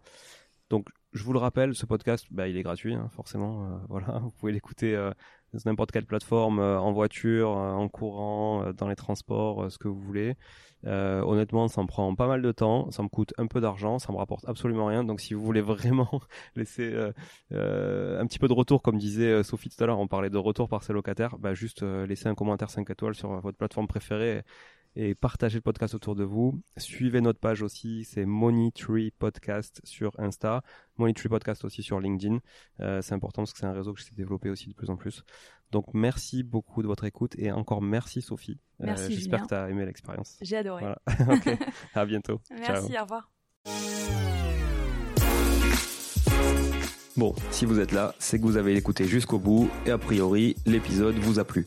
[0.71, 3.65] Donc, je vous le rappelle, ce podcast, bah, il est gratuit, hein, forcément.
[3.65, 5.11] Euh, voilà, vous pouvez l'écouter euh,
[5.57, 10.01] sur n'importe quelle plateforme, euh, en voiture, en courant, dans les transports, ce que vous
[10.01, 10.37] voulez.
[10.85, 14.13] honnêtement, ça me prend pas mal de temps, ça me coûte un peu d'argent, ça
[14.13, 15.03] me rapporte absolument rien.
[15.03, 16.21] Donc, si vous voulez vraiment
[16.55, 16.95] laisser
[17.51, 20.69] un petit peu de retour, comme disait Sophie tout à l'heure, on parlait de retour
[20.69, 24.45] par ses locataires, bah, juste laissez un commentaire 5 étoiles sur votre plateforme préférée
[25.21, 26.61] partagez le podcast autour de vous.
[26.77, 30.63] Suivez notre page aussi, c'est Money Tree Podcast sur Insta,
[30.97, 32.39] Money Tree Podcast aussi sur LinkedIn.
[32.81, 34.91] Euh, c'est important parce que c'est un réseau que j'essaie de développer aussi de plus
[34.91, 35.25] en plus.
[35.71, 38.59] Donc merci beaucoup de votre écoute et encore merci Sophie.
[38.81, 39.13] Euh, merci.
[39.13, 40.37] Euh, J'espère que tu as aimé l'expérience.
[40.43, 40.83] J'ai adoré.
[40.83, 40.99] Voilà.
[41.35, 41.59] ok.
[41.95, 42.41] À bientôt.
[42.51, 42.95] Merci.
[42.99, 43.31] Au revoir.
[47.17, 50.57] Bon, si vous êtes là, c'est que vous avez écouté jusqu'au bout et a priori,
[50.65, 51.67] l'épisode vous a plu.